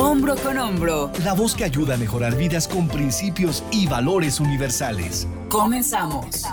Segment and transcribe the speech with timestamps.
[0.00, 1.10] Hombro con hombro.
[1.24, 5.26] La voz que ayuda a mejorar vidas con principios y valores universales.
[5.48, 6.44] Comenzamos.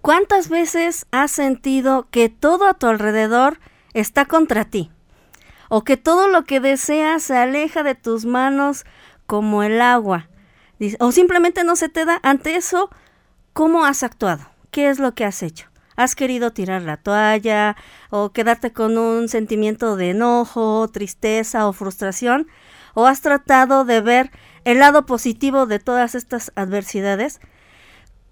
[0.00, 3.60] ¿Cuántas veces has sentido que todo a tu alrededor
[3.94, 4.90] está contra ti?
[5.68, 8.84] O que todo lo que deseas se aleja de tus manos
[9.28, 10.28] como el agua.
[10.98, 12.18] O simplemente no se te da.
[12.24, 12.90] Ante eso,
[13.52, 14.50] ¿cómo has actuado?
[14.72, 15.71] ¿Qué es lo que has hecho?
[15.96, 17.76] ¿Has querido tirar la toalla
[18.10, 22.48] o quedarte con un sentimiento de enojo, tristeza o frustración?
[22.94, 24.30] ¿O has tratado de ver
[24.64, 27.40] el lado positivo de todas estas adversidades?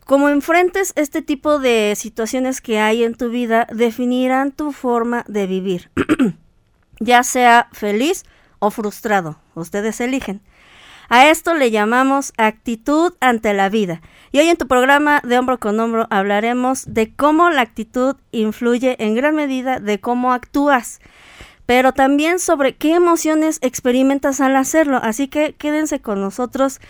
[0.05, 5.47] Como enfrentes este tipo de situaciones que hay en tu vida, definirán tu forma de
[5.47, 5.91] vivir,
[7.01, 8.25] ya sea feliz
[8.59, 9.41] o frustrado.
[9.55, 10.43] Ustedes eligen.
[11.13, 14.01] A esto le llamamos actitud ante la vida.
[14.31, 18.95] Y hoy en tu programa de hombro con hombro hablaremos de cómo la actitud influye
[19.03, 21.01] en gran medida de cómo actúas,
[21.67, 25.01] pero también sobre qué emociones experimentas al hacerlo.
[25.03, 26.81] Así que quédense con nosotros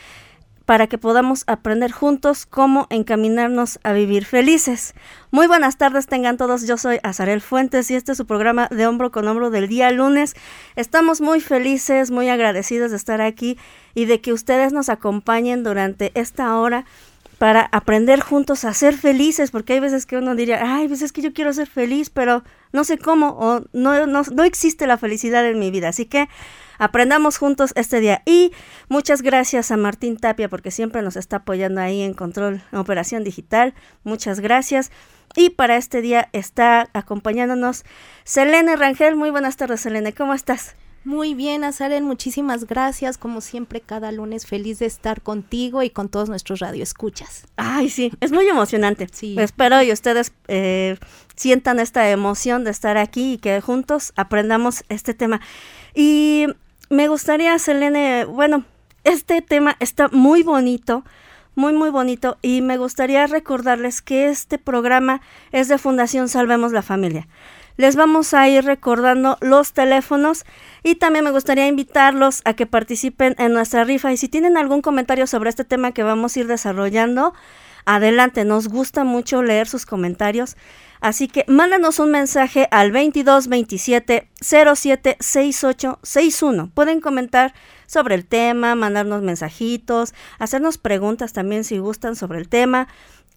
[0.71, 4.95] para que podamos aprender juntos cómo encaminarnos a vivir felices.
[5.33, 8.87] Muy buenas tardes tengan todos, yo soy Azarel Fuentes y este es su programa de
[8.87, 10.37] hombro con hombro del día lunes.
[10.77, 13.59] Estamos muy felices, muy agradecidos de estar aquí
[13.97, 16.85] y de que ustedes nos acompañen durante esta hora
[17.41, 21.11] para aprender juntos a ser felices, porque hay veces que uno diría, ay, pues es
[21.11, 24.99] que yo quiero ser feliz, pero no sé cómo, o no, no, no existe la
[24.99, 25.89] felicidad en mi vida.
[25.89, 26.29] Así que
[26.77, 28.21] aprendamos juntos este día.
[28.27, 28.53] Y
[28.91, 33.73] muchas gracias a Martín Tapia porque siempre nos está apoyando ahí en control, operación digital.
[34.05, 34.93] Muchas gracias.
[35.35, 37.85] Y para este día está acompañándonos
[38.23, 39.17] Selene Rangel.
[39.17, 40.13] Muy buenas tardes, Selene.
[40.13, 40.77] ¿Cómo estás?
[41.03, 43.17] Muy bien, Azaren, muchísimas gracias.
[43.17, 47.47] Como siempre, cada lunes feliz de estar contigo y con todos nuestros radioescuchas.
[47.57, 49.07] Ay, sí, es muy emocionante.
[49.11, 49.35] Sí.
[49.39, 50.99] Espero y ustedes eh,
[51.37, 55.41] sientan esta emoción de estar aquí y que juntos aprendamos este tema.
[55.95, 56.47] Y
[56.91, 58.65] me gustaría, Selene, bueno,
[59.05, 61.05] este tema está muy bonito,
[61.55, 66.83] muy, muy bonito, y me gustaría recordarles que este programa es de Fundación Salvemos la
[66.83, 67.27] Familia.
[67.81, 70.45] Les vamos a ir recordando los teléfonos
[70.83, 74.83] y también me gustaría invitarlos a que participen en nuestra rifa y si tienen algún
[74.83, 77.33] comentario sobre este tema que vamos a ir desarrollando,
[77.87, 80.59] adelante, nos gusta mucho leer sus comentarios.
[81.01, 86.71] Así que mándanos un mensaje al 2227 07 6861.
[86.75, 87.55] Pueden comentar
[87.87, 92.89] sobre el tema, mandarnos mensajitos, hacernos preguntas también si gustan sobre el tema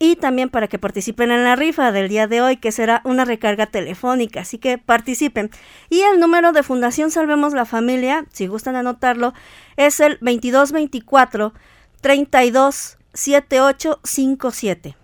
[0.03, 3.23] y también para que participen en la rifa del día de hoy, que será una
[3.23, 4.41] recarga telefónica.
[4.41, 5.49] Así que participen.
[5.89, 9.33] Y el número de Fundación Salvemos la Familia, si gustan anotarlo,
[9.77, 11.53] es el 2224
[12.01, 14.97] 327857.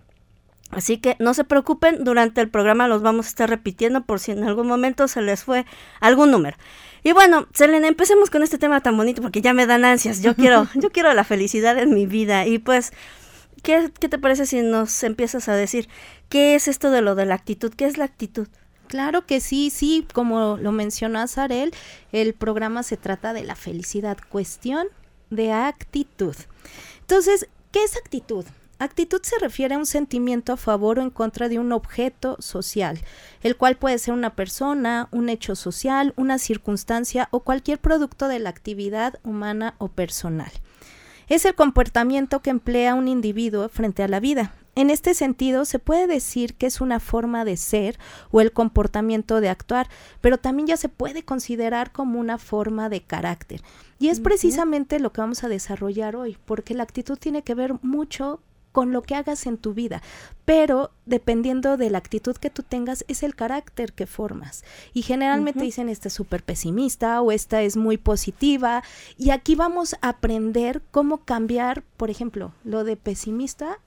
[0.71, 4.33] Así que no se preocupen, durante el programa los vamos a estar repitiendo por si
[4.33, 5.65] en algún momento se les fue
[6.01, 6.57] algún número.
[7.03, 10.21] Y bueno, Selena, empecemos con este tema tan bonito porque ya me dan ansias.
[10.21, 12.45] Yo quiero, yo quiero la felicidad en mi vida.
[12.45, 12.91] Y pues,
[13.59, 15.89] ¿qué, ¿qué te parece si nos empiezas a decir
[16.29, 17.73] qué es esto de lo de la actitud?
[17.73, 18.47] ¿Qué es la actitud?
[18.87, 21.73] Claro que sí, sí, como lo mencionó Azarel,
[22.11, 24.87] el programa se trata de la felicidad, cuestión
[25.29, 26.35] de actitud.
[27.01, 28.45] Entonces, ¿qué es actitud?
[28.79, 32.99] Actitud se refiere a un sentimiento a favor o en contra de un objeto social,
[33.43, 38.39] el cual puede ser una persona, un hecho social, una circunstancia o cualquier producto de
[38.39, 40.51] la actividad humana o personal.
[41.29, 44.55] Es el comportamiento que emplea un individuo frente a la vida.
[44.73, 47.99] En este sentido, se puede decir que es una forma de ser
[48.31, 49.89] o el comportamiento de actuar,
[50.21, 53.61] pero también ya se puede considerar como una forma de carácter.
[53.99, 57.75] Y es precisamente lo que vamos a desarrollar hoy, porque la actitud tiene que ver
[57.83, 58.41] mucho
[58.71, 60.01] con lo que hagas en tu vida,
[60.45, 64.63] pero dependiendo de la actitud que tú tengas es el carácter que formas.
[64.93, 68.83] Y generalmente dicen esta es súper pesimista o esta es muy positiva
[69.17, 73.79] y aquí vamos a aprender cómo cambiar, por ejemplo, lo de pesimista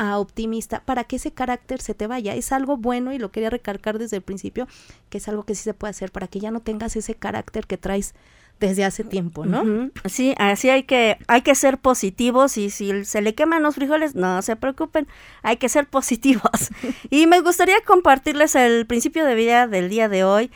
[0.00, 2.34] a optimista para que ese carácter se te vaya.
[2.34, 4.66] Es algo bueno y lo quería recalcar desde el principio,
[5.10, 7.66] que es algo que sí se puede hacer para que ya no tengas ese carácter
[7.66, 8.14] que traes
[8.60, 9.90] desde hace tiempo, ¿no?
[10.04, 14.14] Sí, así hay que, hay que ser positivos y si se le queman los frijoles,
[14.14, 15.08] no se preocupen,
[15.42, 16.70] hay que ser positivos.
[17.10, 20.50] y me gustaría compartirles el principio de vida del día de hoy,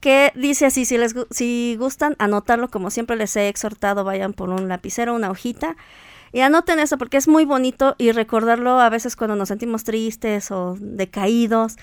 [0.00, 4.50] que dice así, si les si gustan anotarlo, como siempre les he exhortado, vayan por
[4.50, 5.76] un lapicero, una hojita,
[6.32, 10.50] y anoten eso porque es muy bonito y recordarlo a veces cuando nos sentimos tristes
[10.50, 11.76] o decaídos.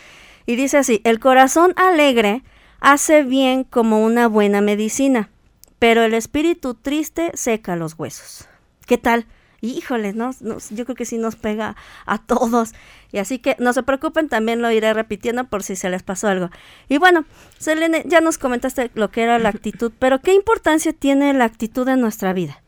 [0.45, 2.43] Y dice así, el corazón alegre
[2.79, 5.31] hace bien como una buena medicina
[5.79, 8.47] pero el espíritu triste seca los huesos.
[8.85, 9.25] ¿Qué tal?
[9.61, 10.29] híjole, ¿no?
[10.41, 11.75] Nos- yo creo que sí nos pega
[12.05, 12.73] a todos.
[13.11, 16.27] Y así que no se preocupen, también lo iré repitiendo por si se les pasó
[16.27, 16.51] algo.
[16.87, 17.25] Y bueno,
[17.57, 21.87] Selene, ya nos comentaste lo que era la actitud, pero ¿qué importancia tiene la actitud
[21.87, 22.61] en nuestra vida?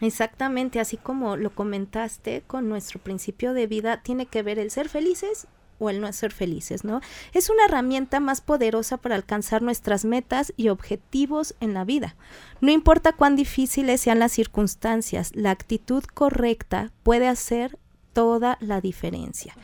[0.00, 4.88] Exactamente, así como lo comentaste con nuestro principio de vida, tiene que ver el ser
[4.88, 5.48] felices
[5.84, 7.00] o el no ser felices, ¿no?
[7.32, 12.16] Es una herramienta más poderosa para alcanzar nuestras metas y objetivos en la vida.
[12.60, 17.78] No importa cuán difíciles sean las circunstancias, la actitud correcta puede hacer
[18.12, 19.54] toda la diferencia.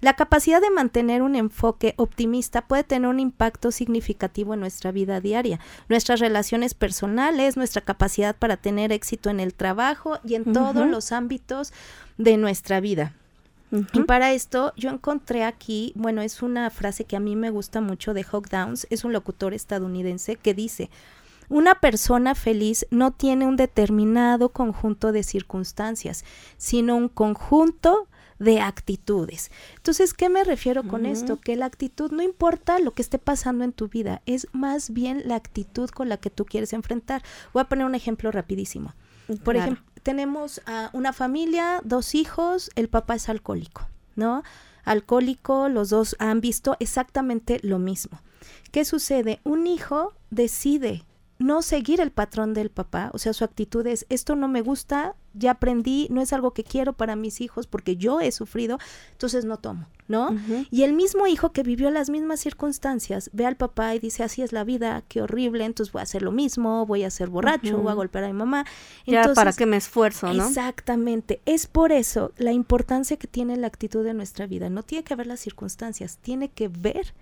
[0.00, 5.20] La capacidad de mantener un enfoque optimista puede tener un impacto significativo en nuestra vida
[5.20, 10.86] diaria, nuestras relaciones personales, nuestra capacidad para tener éxito en el trabajo y en todos
[10.86, 11.72] los ámbitos
[12.18, 13.14] de nuestra vida.
[13.92, 17.80] Y para esto yo encontré aquí, bueno, es una frase que a mí me gusta
[17.80, 20.90] mucho de Hawk Downs, es un locutor estadounidense que dice,
[21.48, 26.24] una persona feliz no tiene un determinado conjunto de circunstancias,
[26.56, 29.50] sino un conjunto de actitudes.
[29.76, 31.40] Entonces, ¿qué me refiero con esto?
[31.40, 35.22] Que la actitud no importa lo que esté pasando en tu vida, es más bien
[35.24, 37.22] la actitud con la que tú quieres enfrentar.
[37.52, 38.94] Voy a poner un ejemplo rapidísimo.
[39.26, 39.72] Por Claro.
[39.72, 40.62] ejemplo, tenemos
[40.92, 44.44] una familia, dos hijos, el papá es alcohólico, ¿no?
[44.84, 48.20] Alcohólico, los dos han visto exactamente lo mismo.
[48.70, 49.40] ¿Qué sucede?
[49.42, 51.04] Un hijo decide
[51.44, 55.14] no seguir el patrón del papá, o sea, su actitud es, esto no me gusta,
[55.34, 58.78] ya aprendí, no es algo que quiero para mis hijos porque yo he sufrido,
[59.12, 60.34] entonces no tomo, ¿no?
[60.70, 64.40] Y el mismo hijo que vivió las mismas circunstancias ve al papá y dice, así
[64.40, 67.76] es la vida, qué horrible, entonces voy a hacer lo mismo, voy a ser borracho,
[67.76, 68.64] voy a golpear a mi mamá.
[69.06, 70.48] Ya, ¿para qué me esfuerzo, no?
[70.48, 71.42] Exactamente.
[71.44, 74.70] Es por eso la importancia que tiene la actitud de nuestra vida.
[74.70, 77.12] No tiene que ver las circunstancias, tiene que ver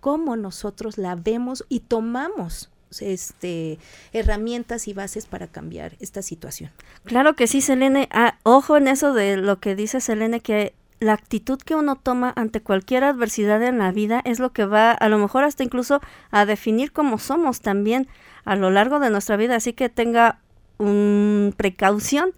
[0.00, 3.78] cómo nosotros la vemos y tomamos este
[4.12, 6.70] herramientas y bases para cambiar esta situación.
[7.04, 8.08] Claro que sí, Selene.
[8.10, 12.32] Ah, ojo en eso de lo que dice Selene, que la actitud que uno toma
[12.36, 16.00] ante cualquier adversidad en la vida es lo que va a lo mejor hasta incluso
[16.30, 18.08] a definir cómo somos también
[18.44, 19.56] a lo largo de nuestra vida.
[19.56, 20.40] Así que tenga
[20.78, 22.32] un precaución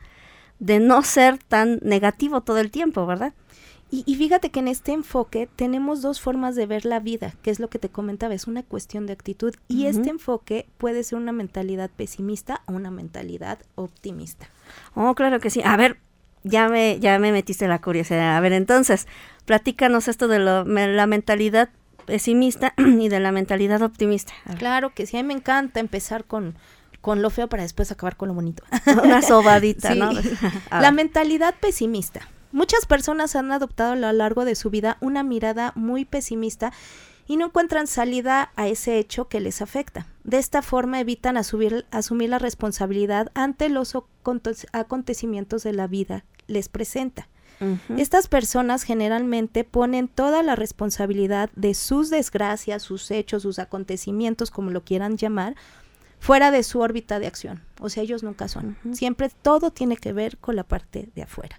[0.59, 3.33] de no ser tan negativo todo el tiempo, ¿verdad?
[3.91, 7.51] Y, y fíjate que en este enfoque tenemos dos formas de ver la vida, que
[7.51, 9.55] es lo que te comentaba, es una cuestión de actitud.
[9.69, 14.49] Y este enfoque puede ser una mentalidad pesimista o una mentalidad optimista.
[14.95, 15.61] Oh, claro que sí.
[15.65, 15.99] A ver,
[16.45, 18.37] ya me, ya me metiste la curiosidad.
[18.37, 19.09] A ver, entonces,
[19.45, 21.71] platícanos esto de lo- me- la mentalidad
[22.07, 24.33] pesimista y de la mentalidad optimista.
[24.59, 26.55] Claro que sí, a mí me encanta empezar con,
[27.01, 28.63] con lo feo para después acabar con lo bonito.
[29.03, 29.99] Una sobadita, Sí.
[29.99, 30.13] ¿no?
[30.71, 32.21] La mentalidad pesimista.
[32.53, 36.73] Muchas personas han adoptado a lo largo de su vida una mirada muy pesimista
[37.27, 40.09] y no encuentran salida a ese hecho que les afecta.
[40.25, 46.25] De esta forma evitan asumir, asumir la responsabilidad ante los aconte- acontecimientos de la vida
[46.49, 47.29] les presenta.
[47.99, 54.71] Estas personas generalmente ponen toda la responsabilidad de sus desgracias, sus hechos, sus acontecimientos, como
[54.71, 55.57] lo quieran llamar,
[56.21, 57.63] fuera de su órbita de acción.
[57.81, 58.77] O sea, ellos nunca son.
[58.93, 61.59] Siempre todo tiene que ver con la parte de afuera.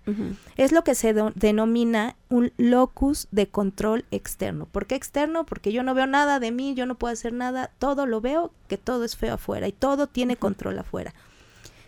[0.55, 4.67] Es lo que se denomina un locus de control externo.
[4.67, 5.45] ¿Por qué externo?
[5.47, 8.53] Porque yo no veo nada de mí, yo no puedo hacer nada, todo lo veo,
[8.67, 11.13] que todo es feo afuera y todo tiene control afuera.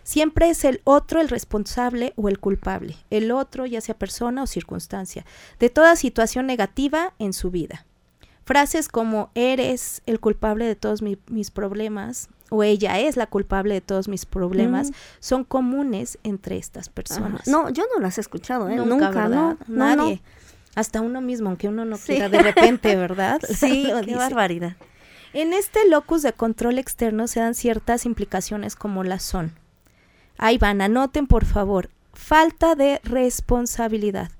[0.02, 4.46] Siempre es el otro el responsable o el culpable, el otro ya sea persona o
[4.46, 5.24] circunstancia,
[5.60, 7.86] de toda situación negativa en su vida.
[8.44, 13.74] Frases como eres el culpable de todos mi- mis problemas o ella es la culpable
[13.74, 14.94] de todos mis problemas Mm.
[15.20, 16.94] son comunes entre estas Ajá.
[16.94, 17.46] personas.
[17.48, 18.76] No, yo no las he escuchado, ¿eh?
[18.76, 19.28] Nunca, Nunca.
[19.28, 19.58] ¿no?
[19.66, 20.22] No, Nadie.
[20.74, 22.06] Hasta uno mismo, aunque uno no Sí.
[22.12, 23.40] quiera de repente, ¿verdad?
[23.48, 24.16] Sí, qué dice.
[24.16, 24.76] barbaridad.
[25.32, 29.52] En este locus de control externo se dan ciertas implicaciones como las son.
[30.38, 31.90] Ahí van, anoten por favor.
[32.12, 34.30] Falta de responsabilidad.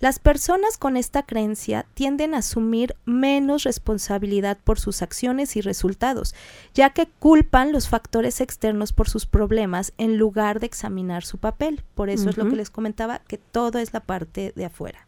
[0.00, 6.34] Las personas con esta creencia tienden a asumir menos responsabilidad por sus acciones y resultados,
[6.72, 11.82] ya que culpan los factores externos por sus problemas en lugar de examinar su papel.
[11.94, 15.06] Por eso es lo que les comentaba, que todo es la parte de afuera.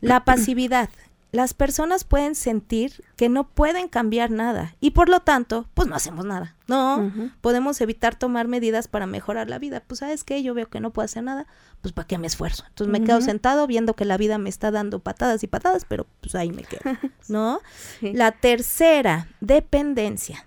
[0.00, 0.88] La pasividad.
[1.34, 5.96] Las personas pueden sentir que no pueden cambiar nada y por lo tanto, pues no
[5.96, 6.54] hacemos nada.
[6.68, 7.10] No,
[7.40, 9.82] podemos evitar tomar medidas para mejorar la vida.
[9.84, 11.48] Pues sabes qué, yo veo que no puedo hacer nada,
[11.80, 12.62] pues para qué me esfuerzo.
[12.68, 16.06] Entonces me quedo sentado viendo que la vida me está dando patadas y patadas, pero
[16.20, 16.82] pues ahí me quedo,
[17.28, 17.58] ¿no?
[17.98, 18.12] Sí.
[18.12, 20.46] La tercera, dependencia.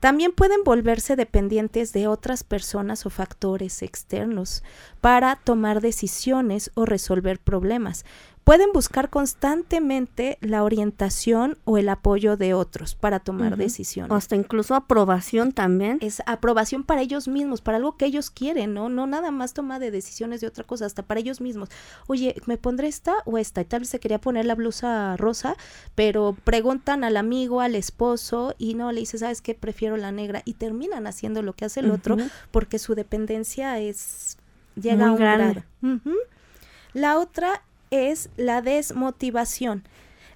[0.00, 4.64] También pueden volverse dependientes de otras personas o factores externos
[5.00, 8.04] para tomar decisiones o resolver problemas.
[8.46, 14.12] Pueden buscar constantemente la orientación o el apoyo de otros para tomar decisiones.
[14.12, 15.98] O hasta incluso aprobación también.
[16.00, 18.88] es aprobación para ellos mismos, para algo que ellos quieren, ¿no?
[18.88, 21.70] No nada más toma de decisiones de otra cosa, hasta para ellos mismos.
[22.06, 23.62] Oye, ¿me pondré esta o esta?
[23.62, 25.56] Y tal vez se quería poner la blusa rosa,
[25.96, 29.56] pero preguntan al amigo, al esposo, y no, le dice, ¿sabes qué?
[29.56, 30.42] Prefiero la negra.
[30.44, 32.16] Y terminan haciendo lo que hace el otro,
[32.52, 34.38] porque su dependencia es...
[34.80, 35.64] llega a un grande.
[35.82, 36.00] grado.
[36.92, 39.84] La otra es la desmotivación.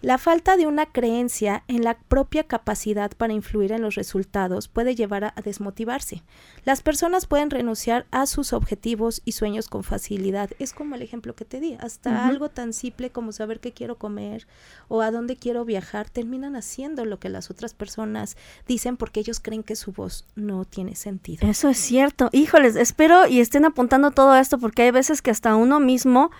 [0.02, 4.94] La falta de una creencia en la propia capacidad para influir en los resultados puede
[4.94, 6.22] llevar a, desmotivarse.
[6.64, 10.50] Las personas pueden renunciar a sus objetivos y sueños con facilidad.
[10.58, 11.76] Es como el ejemplo que te di.
[11.80, 14.46] Hasta algo tan simple como saber qué quiero comer
[14.88, 19.38] o a dónde quiero viajar, terminan haciendo lo que las otras personas dicen porque ellos
[19.38, 21.46] creen que su voz no tiene sentido.
[21.46, 22.30] Eso es cierto.
[22.32, 26.30] Híjoles, espero y estén apuntando todo esto porque hay veces que hasta uno mismo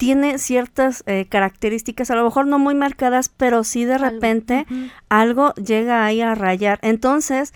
[0.00, 4.08] tiene ciertas eh, características, a lo mejor no muy marcadas, pero sí de Algo.
[4.08, 4.66] repente
[5.10, 6.78] algo llega ahí a rayar.
[6.80, 7.52] Entonces,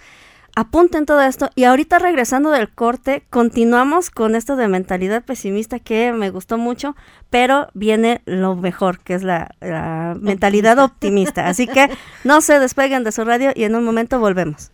[0.54, 6.12] apunten todo esto y ahorita regresando del corte, continuamos con esto de mentalidad pesimista que
[6.12, 6.94] me gustó mucho,
[7.30, 11.48] pero viene lo mejor, que es la, la mentalidad optimista.
[11.48, 11.88] Así que
[12.24, 14.70] no se despeguen de su radio y en un momento volvemos.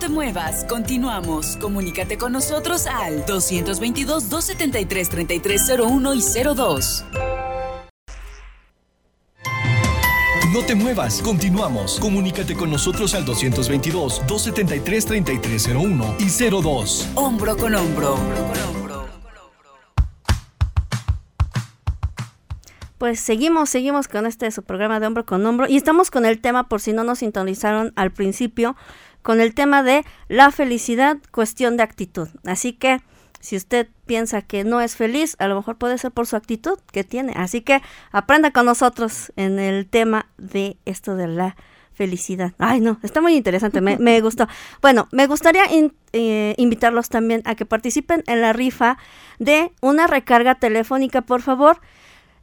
[0.00, 1.58] No te muevas, continuamos.
[1.58, 6.22] Comunícate con nosotros al 222-273-3301 y
[6.56, 7.04] 02.
[10.54, 12.00] No te muevas, continuamos.
[12.00, 16.30] Comunícate con nosotros al 222-273-3301 y
[16.62, 17.10] 02.
[17.14, 18.16] Hombro con hombro.
[22.96, 26.38] Pues seguimos, seguimos con este su programa de hombro con hombro y estamos con el
[26.38, 28.76] tema, por si no nos sintonizaron al principio,
[29.22, 32.28] con el tema de la felicidad, cuestión de actitud.
[32.44, 33.00] Así que
[33.40, 36.78] si usted piensa que no es feliz, a lo mejor puede ser por su actitud
[36.92, 37.32] que tiene.
[37.36, 37.80] Así que
[38.12, 41.56] aprenda con nosotros en el tema de esto de la
[41.92, 42.52] felicidad.
[42.58, 44.46] Ay, no, está muy interesante, me, me gustó.
[44.82, 48.98] Bueno, me gustaría in- eh, invitarlos también a que participen en la rifa
[49.38, 51.80] de una recarga telefónica, por favor.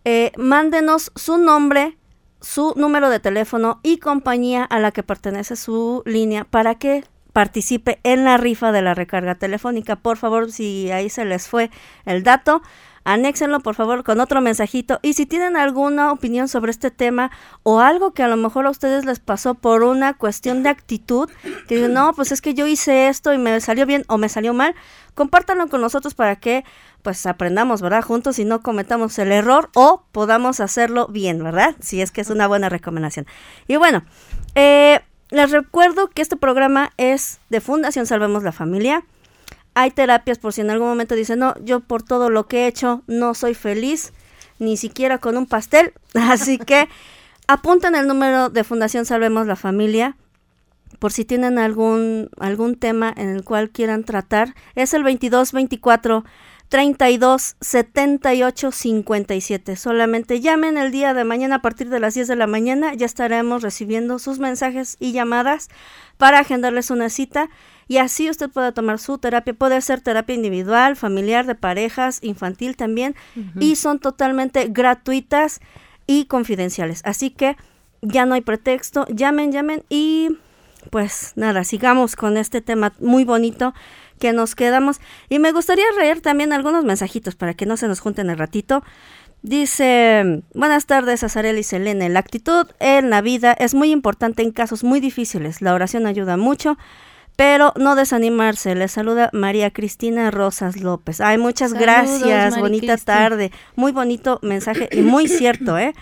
[0.06, 1.98] Eh, mándenos su nombre,
[2.42, 7.04] su número de teléfono y compañía a la que pertenece su línea para que
[7.34, 9.98] participe en la rifa de la recarga telefónica.
[9.98, 11.70] Por favor, si ahí se les fue
[12.06, 12.62] el dato,
[13.08, 15.00] anéxenlo por favor con otro mensajito.
[15.02, 17.32] Y si tienen alguna opinión sobre este tema
[17.64, 21.30] o algo que a lo mejor a ustedes les pasó por una cuestión de actitud,
[21.70, 24.28] que digan, no, pues es que yo hice esto y me salió bien o me
[24.28, 24.76] salió mal,
[25.16, 26.66] compártanlo con nosotros para que
[27.02, 28.04] pues aprendamos, ¿verdad?
[28.04, 31.78] Juntos y no cometamos el error o podamos hacerlo bien, ¿verdad?
[31.80, 33.26] Si es que es una buena recomendación.
[33.70, 34.04] Y bueno,
[34.56, 35.00] eh,
[35.30, 39.06] les recuerdo que este programa es de Fundación Salvemos la Familia.
[39.80, 42.68] Hay terapias por si en algún momento dicen, no, yo por todo lo que he
[42.68, 44.12] hecho no soy feliz,
[44.58, 45.94] ni siquiera con un pastel.
[46.16, 46.90] Así que
[47.48, 50.18] apunten el número de Fundación Salvemos la Familia
[50.98, 54.56] por si tienen algún, algún tema en el cual quieran tratar.
[54.74, 56.26] Es el 2224
[56.70, 59.76] 32 78 57.
[59.76, 62.96] Solamente llamen el día de mañana a partir de las 10 de la mañana.
[62.96, 65.70] Ya estaremos recibiendo sus mensajes y llamadas
[66.18, 67.52] para agendarles una cita
[67.88, 69.54] y así usted pueda tomar su terapia.
[69.54, 73.16] Puede ser terapia individual, familiar, de parejas, infantil también.
[73.60, 75.62] Y son totalmente gratuitas
[76.06, 77.02] y confidenciales.
[77.06, 77.56] Así que
[78.02, 79.06] ya no hay pretexto.
[79.10, 80.38] Llamen, llamen y
[80.90, 83.74] pues nada, sigamos con este tema muy bonito
[84.20, 85.00] que nos quedamos.
[85.30, 88.84] Y me gustaría leer también algunos mensajitos para que no se nos junten el ratito.
[89.44, 92.10] Dice, buenas tardes, Azarel y Selene.
[92.10, 95.62] La actitud en la vida es muy importante en casos muy difíciles.
[95.62, 96.78] La oración ayuda mucho,
[97.38, 98.76] pero no desanimarse.
[98.76, 101.22] Les saluda María Cristina Rosas López.
[101.22, 102.50] Ay, muchas Saludos, gracias.
[102.52, 103.06] Mari Bonita Cristi.
[103.06, 103.52] tarde.
[103.76, 105.94] Muy bonito mensaje y muy cierto, ¿eh?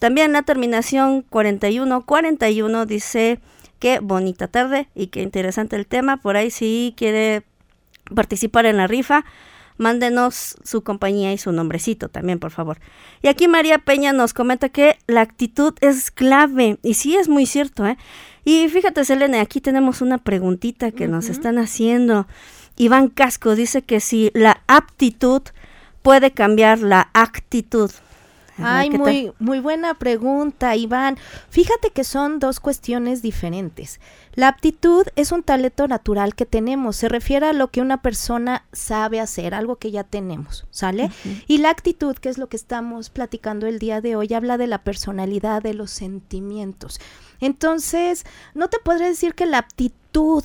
[0.00, 3.38] También la terminación 4141 dice
[3.78, 6.16] que bonita tarde y qué interesante el tema.
[6.16, 7.44] Por ahí si quiere
[8.12, 9.24] participar en la rifa,
[9.76, 12.78] mándenos su compañía y su nombrecito también, por favor.
[13.22, 17.46] Y aquí María Peña nos comenta que la actitud es clave y sí es muy
[17.46, 17.96] cierto, ¿eh?
[18.44, 22.26] Y fíjate, Selene, aquí tenemos una preguntita que nos están haciendo.
[22.76, 25.42] Iván Casco dice que si la aptitud
[26.02, 27.90] puede cambiar la actitud.
[28.58, 31.16] Ay, muy, muy buena pregunta, Iván.
[31.50, 34.00] Fíjate que son dos cuestiones diferentes.
[34.34, 38.64] La aptitud es un talento natural que tenemos, se refiere a lo que una persona
[38.72, 41.10] sabe hacer, algo que ya tenemos, ¿sale?
[41.46, 44.66] Y la actitud, que es lo que estamos platicando el día de hoy, habla de
[44.66, 47.00] la personalidad, de los sentimientos.
[47.40, 50.44] Entonces, no te podré decir que la aptitud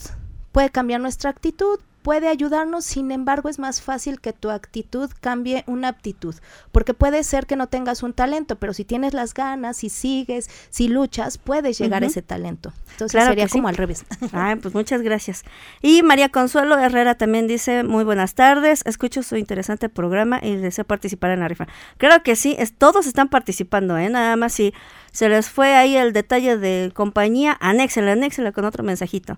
[0.51, 5.63] puede cambiar nuestra actitud, puede ayudarnos, sin embargo es más fácil que tu actitud cambie
[5.68, 6.36] una aptitud,
[6.72, 10.50] porque puede ser que no tengas un talento, pero si tienes las ganas, si sigues,
[10.70, 12.74] si luchas, puedes llegar a ese talento.
[12.91, 14.06] Entonces sería como al revés.
[14.32, 15.44] Ah, pues muchas gracias.
[15.82, 20.86] Y María Consuelo Herrera también dice, muy buenas tardes, escucho su interesante programa y deseo
[20.86, 21.68] participar en la rifa.
[21.98, 24.10] Claro que sí, es, todos están participando, ¿eh?
[24.10, 24.74] nada más si
[25.12, 29.38] se les fue ahí el detalle de compañía, anéxela, anéxela con otro mensajito.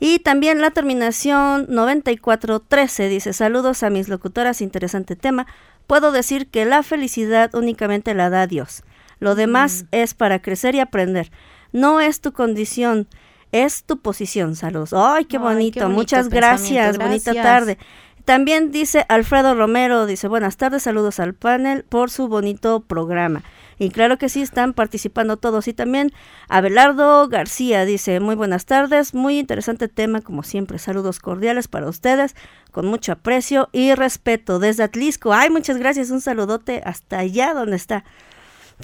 [0.00, 5.46] Y también la terminación 9413 dice, saludos a mis locutoras, interesante tema.
[5.86, 8.82] Puedo decir que la felicidad únicamente la da Dios.
[9.20, 9.86] Lo demás mm.
[9.92, 11.30] es para crecer y aprender.
[11.72, 13.08] No es tu condición,
[13.52, 14.56] es tu posición.
[14.56, 14.92] Saludos.
[14.92, 15.88] Ay, qué, bonito.
[15.88, 16.98] Muchas gracias.
[16.98, 17.78] Bonita tarde.
[18.24, 23.42] También dice Alfredo Romero, dice buenas tardes, saludos al panel por su bonito programa.
[23.78, 25.68] Y claro que sí, están participando todos.
[25.68, 26.12] Y también
[26.48, 30.78] Abelardo García dice, muy buenas tardes, muy interesante tema como siempre.
[30.78, 32.34] Saludos cordiales para ustedes,
[32.70, 35.32] con mucho aprecio y respeto desde Atlisco.
[35.32, 38.04] Ay, muchas gracias, un saludote hasta allá donde está.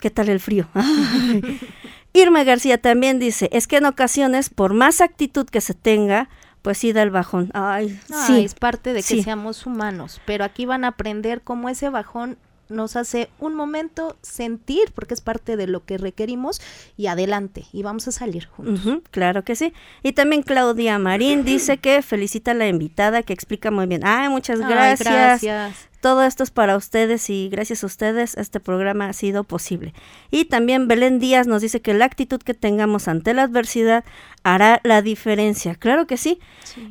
[0.00, 0.68] ¿Qué tal el frío?
[2.12, 6.28] Irma García también dice, es que en ocasiones, por más actitud que se tenga,
[6.62, 7.50] pues sí da el bajón.
[7.54, 8.44] Ay, sí.
[8.44, 12.36] Es parte de que seamos humanos, pero aquí van a aprender cómo ese bajón
[12.70, 16.60] nos hace un momento sentir, porque es parte de lo que requerimos,
[16.96, 19.02] y adelante, y vamos a salir juntos.
[19.10, 19.72] claro que sí.
[20.02, 24.02] Y también Claudia Marín dice que felicita a la invitada, que explica muy bien.
[24.04, 25.00] Ay, muchas gracias.
[25.00, 25.90] gracias.
[26.00, 29.92] Todo esto es para ustedes y gracias a ustedes este programa ha sido posible.
[30.30, 34.02] Y también Belén Díaz nos dice que la actitud que tengamos ante la adversidad
[34.42, 35.74] hará la diferencia.
[35.74, 36.40] Claro que sí,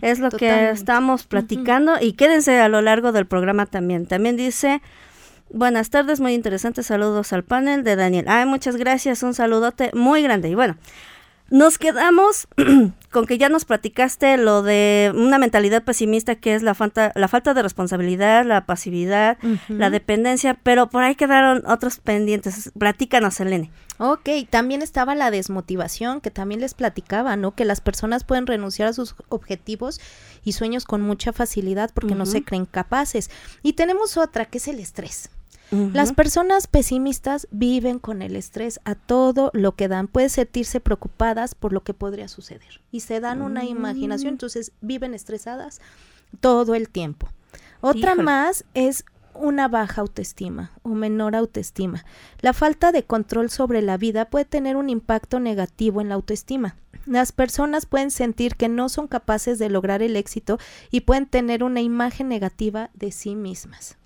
[0.01, 4.05] es lo que estamos platicando y quédense a lo largo del programa también.
[4.05, 4.81] También dice...
[5.51, 6.83] Buenas tardes, muy interesante.
[6.83, 8.25] Saludos al panel de Daniel.
[8.27, 9.23] Ay, muchas gracias.
[9.23, 10.49] Un saludote muy grande.
[10.49, 10.77] Y bueno,
[11.49, 12.47] nos quedamos
[13.11, 17.27] con que ya nos platicaste lo de una mentalidad pesimista que es la falta, la
[17.27, 22.71] falta de responsabilidad, la pasividad, la dependencia, pero por ahí quedaron otros pendientes.
[22.77, 23.71] Platícanos, Elene.
[23.97, 27.55] Ok, también estaba la desmotivación que también les platicaba, ¿no?
[27.55, 29.99] Que las personas pueden renunciar a sus objetivos
[30.43, 33.31] y sueños con mucha facilidad porque no se creen capaces.
[33.63, 35.31] Y tenemos otra que es el estrés.
[35.71, 40.07] Las personas pesimistas viven con el estrés a todo lo que dan.
[40.07, 44.35] Pueden sentirse preocupadas por lo que podría suceder y se dan una imaginación, mm.
[44.35, 45.79] entonces viven estresadas
[46.39, 47.29] todo el tiempo.
[47.81, 52.05] Otra más es una baja autoestima o menor autoestima.
[52.41, 56.75] La falta de control sobre la vida puede tener un impacto negativo en la autoestima.
[57.05, 60.59] Las personas pueden sentir que no son capaces de lograr el éxito
[60.91, 63.97] y pueden tener una imagen negativa de sí mismas.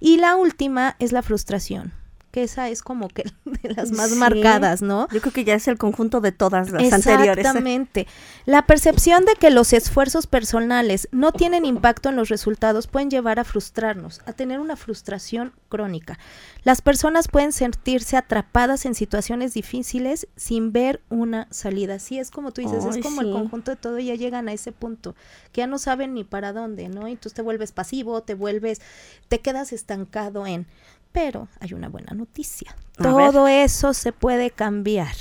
[0.00, 1.92] Y la última es la frustración
[2.34, 5.06] que esa es como que de las más marcadas, ¿no?
[5.12, 7.38] Yo creo que ya es el conjunto de todas las anteriores.
[7.38, 8.08] Exactamente.
[8.44, 13.38] La percepción de que los esfuerzos personales no tienen impacto en los resultados pueden llevar
[13.38, 16.18] a frustrarnos, a tener una frustración crónica.
[16.64, 22.00] Las personas pueden sentirse atrapadas en situaciones difíciles sin ver una salida.
[22.00, 24.72] Sí, es como tú dices, es como el conjunto de todo, ya llegan a ese
[24.72, 25.14] punto,
[25.52, 27.06] que ya no saben ni para dónde, ¿no?
[27.06, 28.80] Y tú te vuelves pasivo, te vuelves,
[29.28, 30.66] te quedas estancado en
[31.14, 32.74] pero hay una buena noticia.
[32.96, 35.14] Todo eso se puede cambiar.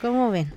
[0.00, 0.52] ¿Cómo ven?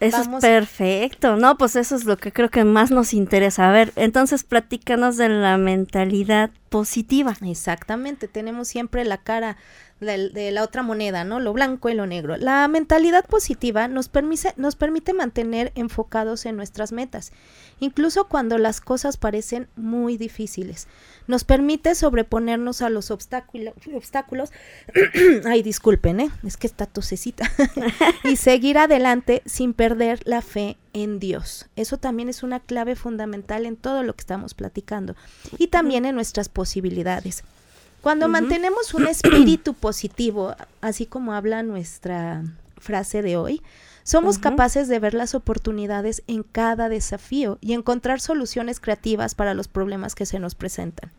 [0.00, 1.36] Eso es perfecto.
[1.36, 3.68] No, pues eso es lo que creo que más nos interesa.
[3.68, 7.36] A ver, entonces platícanos de la mentalidad positiva.
[7.42, 9.58] Exactamente, tenemos siempre la cara
[10.00, 11.38] de, la otra moneda, ¿no?
[11.38, 12.38] Lo blanco y lo negro.
[12.38, 17.32] La mentalidad positiva nos permite, nos permite mantener enfocados en nuestras metas,
[17.78, 20.88] incluso cuando las cosas parecen muy difíciles
[21.26, 24.50] nos permite sobreponernos a los obstáculos
[25.44, 26.30] ay, disculpen, ¿eh?
[26.44, 27.50] es que está tosecita,
[28.24, 31.66] y seguir adelante sin perder la fe en Dios.
[31.76, 35.14] Eso también es una clave fundamental en todo lo que estamos platicando
[35.58, 37.44] y también en nuestras posibilidades.
[38.00, 42.42] Cuando mantenemos un espíritu positivo, así como habla nuestra
[42.78, 43.62] frase de hoy,
[44.04, 49.68] somos capaces de ver las oportunidades en cada desafío y encontrar soluciones creativas para los
[49.68, 51.12] problemas que se nos presentan.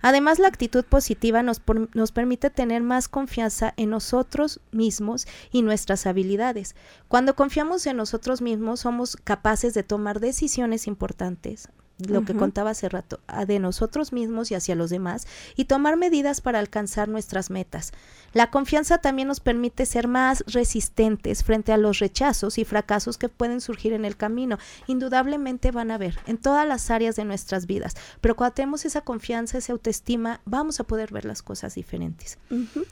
[0.00, 1.60] Además, la actitud positiva nos,
[1.94, 6.74] nos, permite tener más confianza en nosotros mismos y nuestras habilidades.
[7.08, 11.68] Cuando confiamos en nosotros mismos, somos capaces de tomar decisiones importantes,
[12.06, 16.40] lo que contaba hace rato, de nosotros mismos y hacia los demás, y tomar medidas
[16.40, 17.92] para alcanzar nuestras metas.
[18.34, 23.28] La confianza también nos permite ser más resistentes frente a los rechazos y fracasos que
[23.28, 24.58] pueden surgir en el camino.
[24.86, 29.00] Indudablemente van a haber en todas las áreas de nuestras vidas, pero cuando tenemos esa
[29.00, 32.38] confianza, esa autoestima, vamos a poder ver las cosas diferentes.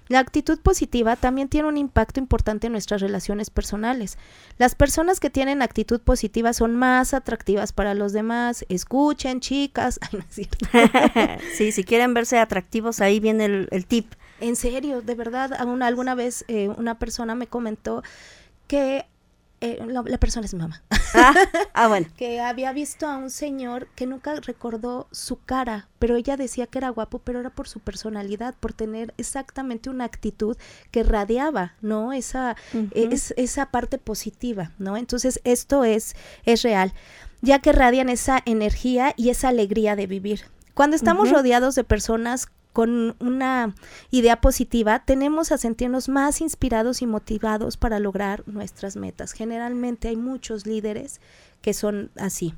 [0.09, 4.19] La actitud positiva también tiene un impacto importante en nuestras relaciones personales.
[4.59, 9.99] Las personas que tienen actitud positiva son más atractivas para los demás, escuchan escuchen, chicas.
[10.03, 10.67] Ay, no es cierto.
[11.57, 14.13] sí, si quieren verse atractivos, ahí viene el, el tip.
[14.41, 18.03] En serio, de verdad, aún alguna vez eh, una persona me comentó
[18.67, 19.07] que
[19.61, 20.83] eh, la, la persona es mi mamá.
[21.15, 21.35] Ah,
[21.75, 22.07] ah, bueno.
[22.17, 26.79] que había visto a un señor que nunca recordó su cara, pero ella decía que
[26.79, 30.57] era guapo, pero era por su personalidad, por tener exactamente una actitud
[30.91, 32.13] que radiaba, ¿no?
[32.13, 32.57] Esa,
[32.93, 34.97] es, esa parte positiva, ¿no?
[34.97, 36.93] Entonces, esto es, es real,
[37.41, 40.43] ya que radian esa energía y esa alegría de vivir.
[40.75, 43.75] Cuando estamos rodeados de personas con una
[44.11, 49.33] idea positiva, tenemos a sentirnos más inspirados y motivados para lograr nuestras metas.
[49.33, 51.23] Generalmente hay muchos líderes
[51.63, 52.53] que son así.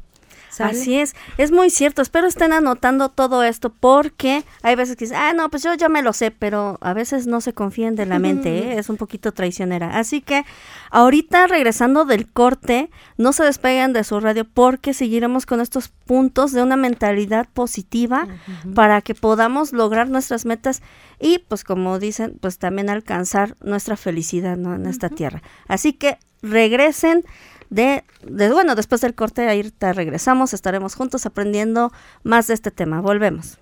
[0.49, 0.79] ¿Sale?
[0.79, 2.03] Así es, es muy cierto.
[2.03, 5.89] Espero estén anotando todo esto porque hay veces que dicen, ah, no, pues yo ya
[5.89, 8.79] me lo sé, pero a veces no se confían de la mente, ¿eh?
[8.79, 9.99] es un poquito traicionera.
[9.99, 10.45] Así que
[10.91, 16.53] ahorita regresando del corte, no se despeguen de su radio porque seguiremos con estos puntos
[16.53, 18.27] de una mentalidad positiva
[18.75, 20.83] para que podamos lograr nuestras metas
[21.21, 24.75] y pues como dicen, pues también alcanzar nuestra felicidad ¿no?
[24.75, 25.43] en esta tierra.
[25.67, 27.25] Así que regresen
[27.71, 33.01] de, de, bueno, después del corte ahorita regresamos, estaremos juntos aprendiendo más de este tema.
[33.01, 33.59] Volvemos.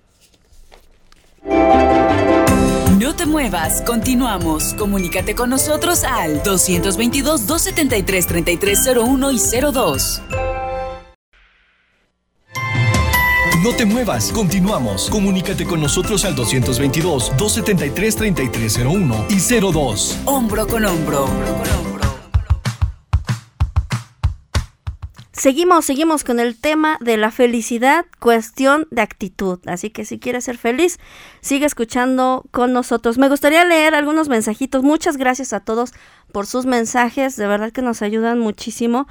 [2.99, 4.73] No te muevas, continuamos.
[4.73, 9.39] Comunícate con nosotros al 222-273-3301 y
[9.73, 10.21] 02.
[13.63, 15.09] No te muevas, continuamos.
[15.09, 20.19] Comunícate con nosotros al 222-273-3301 y 02.
[20.25, 21.23] Hombro con hombro.
[21.25, 21.96] hombro, con hombro.
[25.37, 29.59] Seguimos, seguimos con el tema de la felicidad, cuestión de actitud.
[29.67, 30.97] Así que si quieres ser feliz,
[31.41, 33.19] sigue escuchando con nosotros.
[33.19, 34.81] Me gustaría leer algunos mensajitos.
[34.81, 35.93] Muchas gracias a todos
[36.31, 39.05] por sus mensajes, de verdad que nos ayudan muchísimo.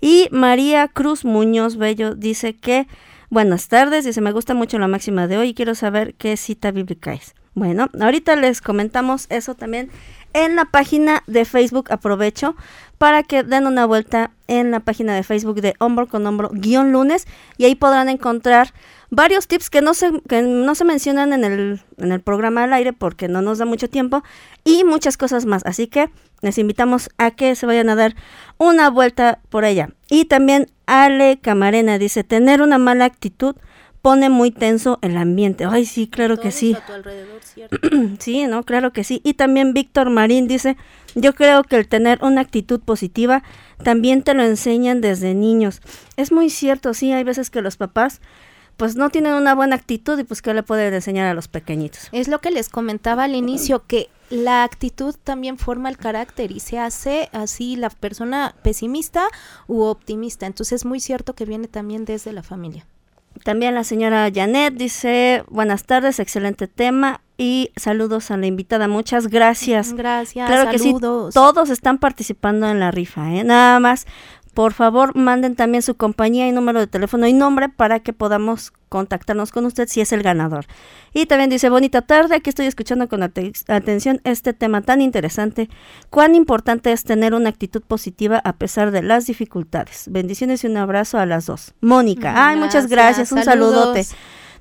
[0.00, 2.86] Y María Cruz Muñoz Bello dice que,
[3.28, 6.70] buenas tardes, dice, me gusta mucho la máxima de hoy y quiero saber qué cita
[6.70, 7.34] bíblica es.
[7.54, 9.90] Bueno, ahorita les comentamos eso también
[10.34, 11.90] en la página de Facebook.
[11.90, 12.56] Aprovecho
[12.98, 16.92] para que den una vuelta en la página de Facebook de Hombro con Hombro guion
[16.92, 17.26] lunes
[17.56, 18.72] y ahí podrán encontrar
[19.10, 22.72] varios tips que no se, que no se mencionan en el, en el programa al
[22.72, 24.22] aire porque no nos da mucho tiempo
[24.64, 25.64] y muchas cosas más.
[25.64, 28.14] Así que les invitamos a que se vayan a dar
[28.58, 29.90] una vuelta por allá.
[30.10, 33.56] Y también Ale Camarena dice, tener una mala actitud
[34.02, 35.64] pone muy tenso el ambiente.
[35.64, 36.74] Ay, sí, claro que sí.
[36.74, 37.78] a tu alrededor, ¿cierto?
[38.18, 39.22] Sí, no, claro que sí.
[39.24, 40.76] Y también Víctor Marín dice,
[41.14, 43.42] yo creo que el tener una actitud positiva
[43.82, 45.80] también te lo enseñan desde niños.
[46.16, 48.20] Es muy cierto, sí, hay veces que los papás
[48.76, 52.08] pues no tienen una buena actitud y pues qué le pueden enseñar a los pequeñitos.
[52.12, 56.60] Es lo que les comentaba al inicio, que la actitud también forma el carácter y
[56.60, 59.28] se hace así la persona pesimista
[59.68, 60.46] u optimista.
[60.46, 62.86] Entonces es muy cierto que viene también desde la familia.
[63.44, 68.88] También la señora Janet dice, buenas tardes, excelente tema y saludos a la invitada.
[68.88, 69.92] Muchas gracias.
[69.92, 71.34] Gracias, Claro que sí, saludos.
[71.34, 73.44] todos están participando en la rifa, ¿eh?
[73.44, 74.06] Nada más,
[74.54, 78.72] por favor, manden también su compañía y número de teléfono y nombre para que podamos
[78.88, 80.66] contactarnos con usted si es el ganador.
[81.12, 85.68] Y también dice, bonita tarde, aquí estoy escuchando con ate- atención este tema tan interesante.
[86.10, 90.04] Cuán importante es tener una actitud positiva a pesar de las dificultades.
[90.08, 91.74] Bendiciones y un abrazo a las dos.
[91.80, 93.74] Mónica, ay, muchas gracias, un Saludos.
[93.74, 94.06] saludote.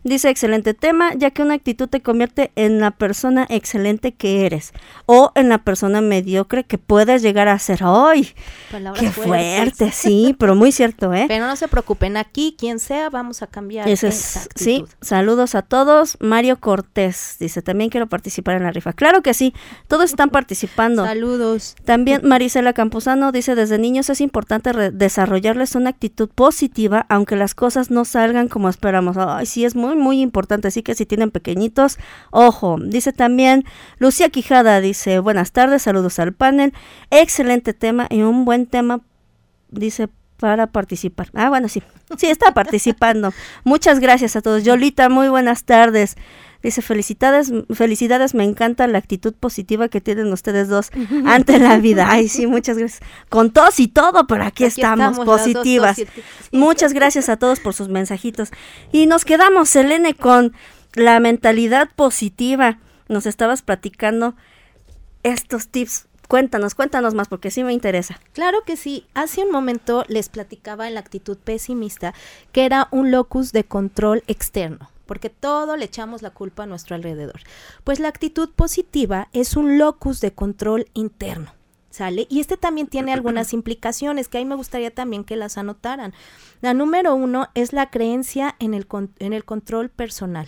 [0.04, 4.74] Dice, excelente tema, ya que una actitud te convierte en la persona excelente que eres
[5.06, 7.80] o en la persona mediocre que puedes llegar a ser.
[7.84, 8.34] ¡Ay!
[8.72, 9.78] Palabras ¡Qué fuertes.
[9.78, 9.92] fuerte!
[10.04, 11.26] Sí, pero muy cierto, ¿eh?
[11.28, 15.56] Pero no se preocupen, aquí quien sea vamos a cambiar Eso esa es, sí, saludos
[15.56, 16.18] a todos.
[16.20, 18.92] Mario Cortés dice, también quiero participar en la rifa.
[18.92, 19.54] Claro que sí,
[19.88, 21.06] todos están participando.
[21.06, 21.76] Saludos.
[21.86, 27.92] También Marisela Campuzano dice, desde niños es importante desarrollarles una actitud positiva, aunque las cosas
[27.92, 29.16] no salgan como esperamos.
[29.18, 31.98] Ay, sí, es muy, muy importante, así que si tienen pequeñitos,
[32.32, 32.78] ojo.
[32.82, 33.64] Dice también
[33.98, 36.74] Lucía Quijada, dice, buenas tardes, saludos al panel,
[37.10, 39.02] excelente tema y un buen tema,
[39.70, 41.30] dice, para participar.
[41.34, 41.82] Ah, bueno, sí,
[42.18, 43.34] sí, está participando.
[43.64, 44.64] Muchas gracias a todos.
[44.66, 46.18] Yolita, muy buenas tardes.
[46.64, 50.90] Dice, felicidades, felicidades, me encanta la actitud positiva que tienen ustedes dos
[51.26, 52.08] ante la vida.
[52.10, 53.02] Ay, sí, muchas gracias.
[53.30, 56.02] Con tos y todo, pero aquí, Aquí estamos, estamos, las dos positivas.
[56.52, 58.50] Muchas gracias a todos por sus mensajitos.
[58.92, 60.54] Y nos quedamos, Selene, con
[60.94, 62.80] la mentalidad positiva.
[63.10, 64.36] Nos estabas platicando
[65.24, 66.08] estos tips.
[66.28, 68.20] Cuéntanos, cuéntanos más, porque sí me interesa.
[68.34, 69.06] Claro que sí.
[69.14, 72.14] Hace un momento les platicaba en la actitud pesimista
[72.52, 76.96] que era un locus de control externo, porque todo le echamos la culpa a nuestro
[76.96, 77.42] alrededor.
[77.84, 81.54] Pues la actitud positiva es un locus de control interno.
[81.90, 82.26] ¿Sale?
[82.28, 86.14] Y este también tiene algunas implicaciones que ahí me gustaría también que las anotaran.
[86.62, 88.88] La número uno es la creencia en el,
[89.20, 90.48] en el control personal.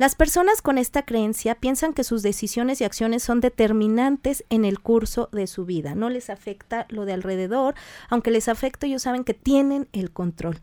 [0.00, 4.80] Las personas con esta creencia piensan que sus decisiones y acciones son determinantes en el
[4.80, 5.94] curso de su vida.
[5.94, 7.74] No les afecta lo de alrededor,
[8.08, 10.60] aunque les afecta, ellos saben que tienen el control.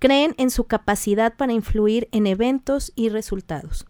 [0.00, 3.86] Creen en su capacidad para influir en eventos y resultados.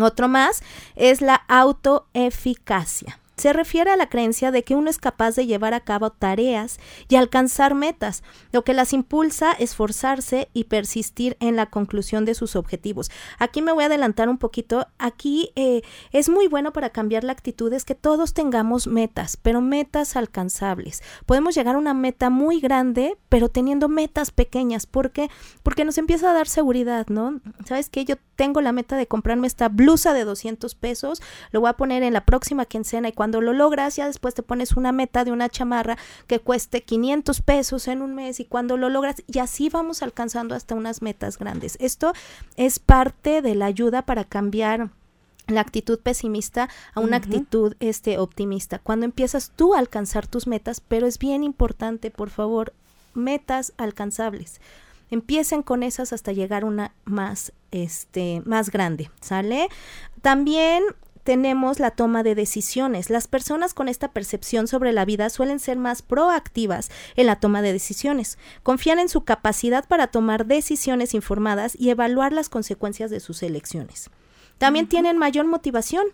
[0.00, 0.62] Otro más
[0.94, 3.20] es la autoeficacia.
[3.36, 6.78] Se refiere a la creencia de que uno es capaz de llevar a cabo tareas
[7.06, 12.34] y alcanzar metas, lo que las impulsa a esforzarse y persistir en la conclusión de
[12.34, 13.10] sus objetivos.
[13.38, 14.86] Aquí me voy a adelantar un poquito.
[14.96, 19.60] Aquí eh, es muy bueno para cambiar la actitud, es que todos tengamos metas, pero
[19.60, 21.02] metas alcanzables.
[21.26, 24.86] Podemos llegar a una meta muy grande, pero teniendo metas pequeñas.
[24.86, 25.28] ¿Por qué?
[25.62, 27.42] Porque nos empieza a dar seguridad, ¿no?
[27.66, 28.06] ¿Sabes qué?
[28.06, 31.20] Yo tengo la meta de comprarme esta blusa de 200 pesos,
[31.50, 34.34] lo voy a poner en la próxima quincena y cuando cuando lo logras, ya después
[34.34, 38.44] te pones una meta de una chamarra que cueste 500 pesos en un mes y
[38.44, 41.76] cuando lo logras, y así vamos alcanzando hasta unas metas grandes.
[41.80, 42.12] Esto
[42.56, 44.90] es parte de la ayuda para cambiar
[45.48, 48.78] la actitud pesimista a una actitud este optimista.
[48.78, 52.74] Cuando empiezas tú a alcanzar tus metas, pero es bien importante, por favor,
[53.12, 54.60] metas alcanzables.
[55.10, 59.66] Empiecen con esas hasta llegar una más este más grande, ¿sale?
[60.22, 60.84] También
[61.26, 63.10] tenemos la toma de decisiones.
[63.10, 67.62] Las personas con esta percepción sobre la vida suelen ser más proactivas en la toma
[67.62, 68.38] de decisiones.
[68.62, 74.08] Confían en su capacidad para tomar decisiones informadas y evaluar las consecuencias de sus elecciones.
[74.58, 76.06] También tienen mayor motivación.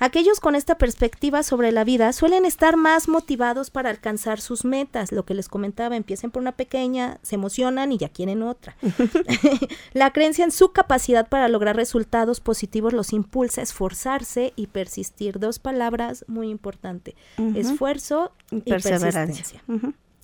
[0.00, 5.10] Aquellos con esta perspectiva sobre la vida suelen estar más motivados para alcanzar sus metas.
[5.10, 8.76] Lo que les comentaba, empiecen por una pequeña, se emocionan y ya quieren otra.
[9.92, 15.38] la creencia en su capacidad para lograr resultados positivos los impulsa a esforzarse y persistir.
[15.38, 17.14] Dos palabras muy importantes.
[17.54, 19.62] Esfuerzo y, perseverancia.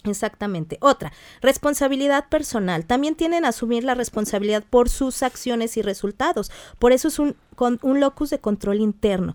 [0.04, 0.76] Exactamente.
[0.80, 2.84] Otra, responsabilidad personal.
[2.84, 6.50] También tienen a asumir la responsabilidad por sus acciones y resultados.
[6.78, 9.34] Por eso es un, con, un locus de control interno.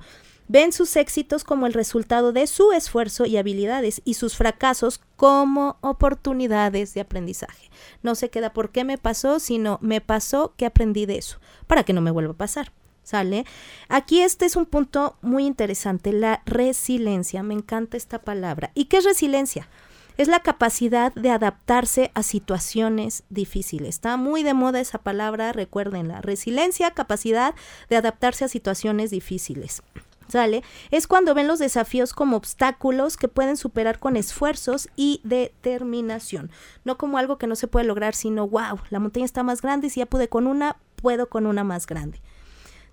[0.52, 5.78] Ven sus éxitos como el resultado de su esfuerzo y habilidades y sus fracasos como
[5.82, 7.70] oportunidades de aprendizaje.
[8.02, 11.84] No se queda por qué me pasó, sino me pasó que aprendí de eso, para
[11.84, 12.72] que no me vuelva a pasar.
[13.04, 13.46] ¿Sale?
[13.90, 17.44] Aquí este es un punto muy interesante, la resiliencia.
[17.44, 18.72] Me encanta esta palabra.
[18.74, 19.70] ¿Y qué es resiliencia?
[20.18, 23.96] es la capacidad de adaptarse a situaciones difíciles.
[23.96, 26.20] Está muy de moda esa palabra, recuérdenla.
[26.20, 27.56] Resiliencia, capacidad
[27.90, 29.82] de adaptarse a situaciones difíciles.
[30.30, 30.64] ¿Sale?
[30.92, 36.52] Es cuando ven los desafíos como obstáculos que pueden superar con esfuerzos y determinación.
[36.84, 39.88] No como algo que no se puede lograr, sino, wow, la montaña está más grande
[39.88, 42.22] y si ya pude con una, puedo con una más grande.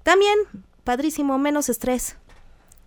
[0.02, 0.38] También,
[0.84, 2.16] padrísimo, menos estrés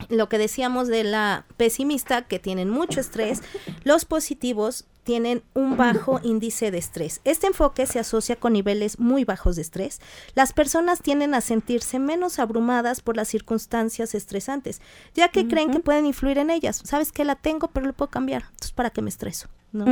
[0.10, 3.42] lo que decíamos de la pesimista, que tienen mucho estrés,
[3.84, 7.22] los positivos tienen un bajo índice de estrés.
[7.24, 10.02] Este enfoque se asocia con niveles muy bajos de estrés.
[10.36, 14.82] Las personas tienden a sentirse menos abrumadas por las circunstancias estresantes,
[15.16, 16.82] ya que creen que pueden influir en ellas.
[16.84, 18.44] Sabes que la tengo, pero lo puedo cambiar.
[18.52, 19.48] Entonces, ¿para qué me estreso?
[19.72, 19.86] ¿No?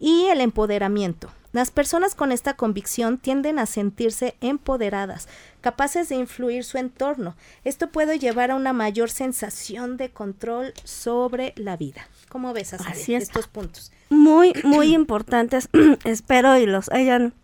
[0.00, 1.30] Y el empoderamiento.
[1.52, 5.28] Las personas con esta convicción tienden a sentirse empoderadas,
[5.60, 7.36] capaces de influir su entorno.
[7.64, 12.08] Esto puede llevar a una mayor sensación de control sobre la vida.
[12.30, 13.92] ¿Cómo ves Así estos puntos?
[14.08, 15.68] Muy, muy importantes.
[16.04, 17.34] Espero y los hayan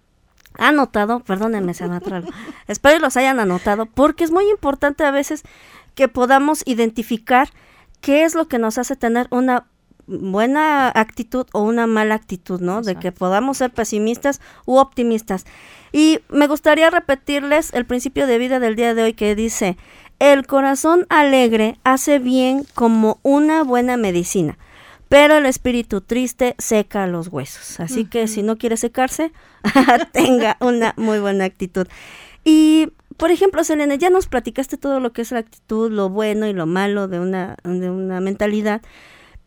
[0.54, 2.00] anotado, perdónenme, se me
[2.66, 5.42] Espero y los hayan anotado porque es muy importante a veces
[5.94, 7.50] que podamos identificar
[8.00, 9.66] qué es lo que nos hace tener una
[10.08, 12.82] buena actitud o una mala actitud, ¿no?
[12.82, 15.44] De que podamos ser pesimistas u optimistas.
[15.92, 19.76] Y me gustaría repetirles el principio de vida del día de hoy que dice,
[20.18, 24.58] el corazón alegre hace bien como una buena medicina,
[25.08, 27.78] pero el espíritu triste seca los huesos.
[27.78, 29.32] Así que si no quiere secarse,
[30.12, 31.86] tenga una muy buena actitud.
[32.44, 36.46] Y por ejemplo, Selene, ya nos platicaste todo lo que es la actitud, lo bueno
[36.46, 38.80] y lo malo de una, de una mentalidad.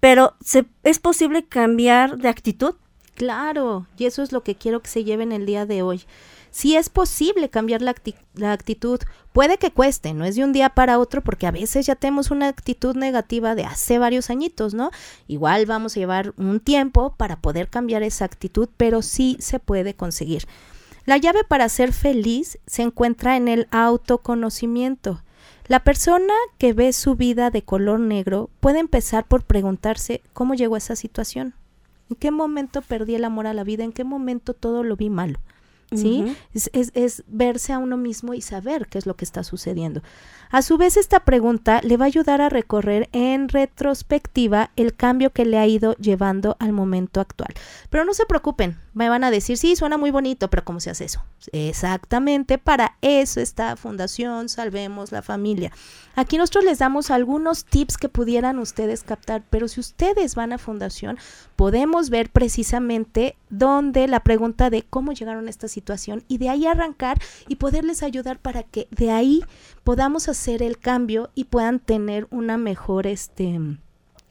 [0.01, 2.75] Pero ¿se, ¿es posible cambiar de actitud?
[3.15, 6.01] Claro, y eso es lo que quiero que se lleven el día de hoy.
[6.49, 7.95] Si es posible cambiar la,
[8.33, 8.99] la, actitud,
[9.31, 12.31] puede que cueste, no es de un día para otro, porque a veces ya tenemos
[12.31, 14.89] una actitud negativa de hace varios añitos, ¿no?
[15.27, 19.93] Igual vamos a llevar un tiempo para poder cambiar esa actitud, pero sí se puede
[19.93, 20.47] conseguir.
[21.05, 25.21] La llave para ser feliz se encuentra en el autoconocimiento.
[25.67, 30.75] La persona que ve su vida de color negro puede empezar por preguntarse cómo llegó
[30.75, 31.53] a esa situación.
[32.09, 33.83] ¿En qué momento perdí el amor a la vida?
[33.83, 35.39] ¿En qué momento todo lo vi malo?
[35.93, 36.35] ¿Sí?
[36.53, 40.01] es, es, es, verse a uno mismo y saber qué es lo que está sucediendo.
[40.49, 45.31] A su vez, esta pregunta le va a ayudar a recorrer en retrospectiva el cambio
[45.31, 47.53] que le ha ido llevando al momento actual.
[47.89, 50.89] Pero no se preocupen, me van a decir, sí, suena muy bonito, pero ¿cómo se
[50.89, 51.23] hace eso?
[51.53, 55.71] Exactamente, para eso está Fundación Salvemos la Familia.
[56.15, 60.57] Aquí nosotros les damos algunos tips que pudieran ustedes captar, pero si ustedes van a
[60.57, 61.17] Fundación,
[61.55, 65.80] podemos ver precisamente dónde la pregunta de cómo llegaron a esta situación
[66.27, 67.17] y de ahí arrancar
[67.47, 69.43] y poderles ayudar para que de ahí
[69.83, 73.59] podamos hacer el cambio y puedan tener una mejor este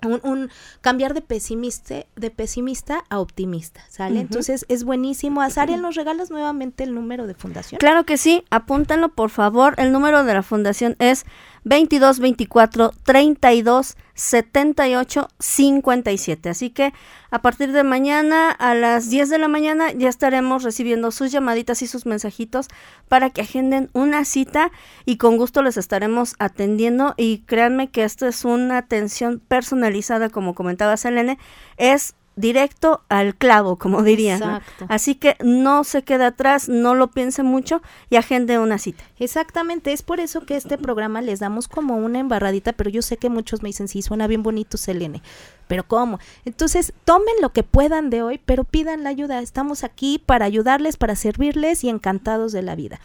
[0.03, 4.21] un, cambiar de pesimista, de pesimista a optimista, ¿sale?
[4.21, 5.43] Entonces es buenísimo.
[5.43, 7.79] Azariel, ¿nos regalas nuevamente el número de fundación?
[7.79, 9.75] Claro que sí, apúntenlo por favor.
[9.77, 11.27] El número de la fundación es
[11.65, 16.49] 22 24 32 78 57.
[16.49, 16.93] Así que
[17.31, 21.83] a partir de mañana a las 10 de la mañana ya estaremos recibiendo sus llamaditas
[21.83, 22.69] y sus mensajitos
[23.09, 24.71] para que agenden una cita
[25.07, 30.55] y con gusto les estaremos atendiendo y créanme que esto es una atención personalizada como
[30.55, 31.39] comentaba Selene,
[31.77, 34.63] es directo al clavo, como dirían.
[34.89, 39.05] Así que no se quede atrás, no lo piense mucho y agende una cita.
[39.19, 43.17] Exactamente, es por eso que este programa les damos como una embarradita, pero yo sé
[43.17, 45.23] que muchos me dicen, sí, suena bien bonito, Selene,
[45.67, 46.19] pero ¿cómo?
[46.45, 49.41] Entonces, tomen lo que puedan de hoy, pero pidan la ayuda.
[49.41, 53.01] Estamos aquí para ayudarles, para servirles y encantados de la vida.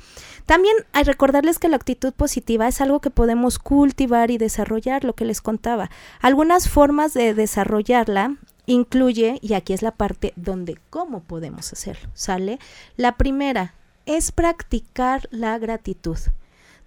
[0.45, 5.13] También hay recordarles que la actitud positiva es algo que podemos cultivar y desarrollar, lo
[5.13, 5.89] que les contaba.
[6.21, 12.59] Algunas formas de desarrollarla incluye, y aquí es la parte donde cómo podemos hacerlo, ¿sale?
[12.97, 13.73] La primera
[14.05, 16.17] es practicar la gratitud.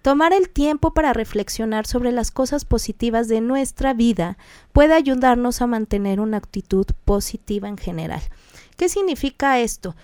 [0.01, 4.37] Tomar el tiempo para reflexionar sobre las cosas positivas de nuestra vida
[4.71, 8.21] puede ayudarnos a mantener una actitud positiva en general.
[8.77, 9.95] ¿Qué significa esto?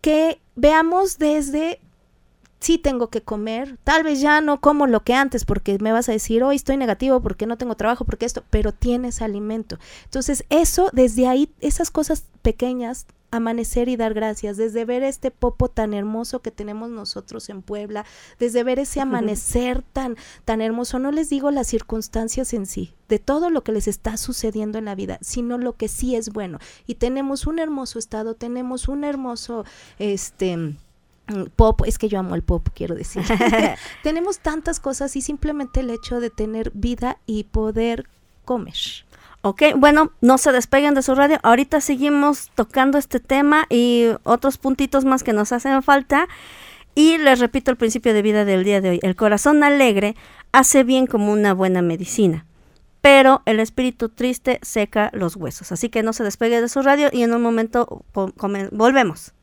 [0.00, 1.80] Que veamos desde
[2.60, 6.08] sí tengo que comer, tal vez ya no como lo que antes porque me vas
[6.08, 9.78] a decir, hoy estoy negativo porque no tengo trabajo, porque esto, pero tienes alimento.
[10.04, 15.68] Entonces, eso, desde ahí, esas cosas pequeñas, amanecer y dar gracias, desde ver este popo
[15.68, 18.06] tan hermoso que tenemos nosotros en Puebla,
[18.38, 23.18] desde ver ese amanecer tan, tan hermoso, no les digo las circunstancias en sí, de
[23.18, 26.58] todo lo que les está sucediendo en la vida, sino lo que sí es bueno.
[26.86, 29.64] Y tenemos un hermoso estado, tenemos un hermoso,
[29.98, 30.76] este,
[31.56, 33.22] pop, es que yo amo el pop, quiero decir.
[34.02, 38.06] Tenemos tantas cosas y simplemente el hecho de tener vida y poder
[38.44, 38.74] comer.
[39.42, 41.38] Ok, bueno, no se despeguen de su radio.
[41.42, 46.26] Ahorita seguimos tocando este tema y otros puntitos más que nos hacen falta.
[46.96, 49.00] Y les repito el principio de vida del día de hoy.
[49.02, 50.16] El corazón alegre
[50.50, 52.46] hace bien como una buena medicina,
[53.02, 55.70] pero el espíritu triste seca los huesos.
[55.70, 58.02] Así que no se despegue de su radio y en un momento
[58.72, 59.35] volvemos.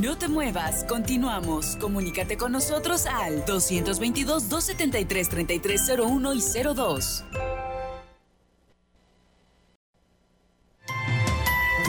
[0.00, 1.74] No te muevas, continuamos.
[1.76, 6.42] Comunícate con nosotros al 222-273-3301 y
[6.74, 7.24] 02.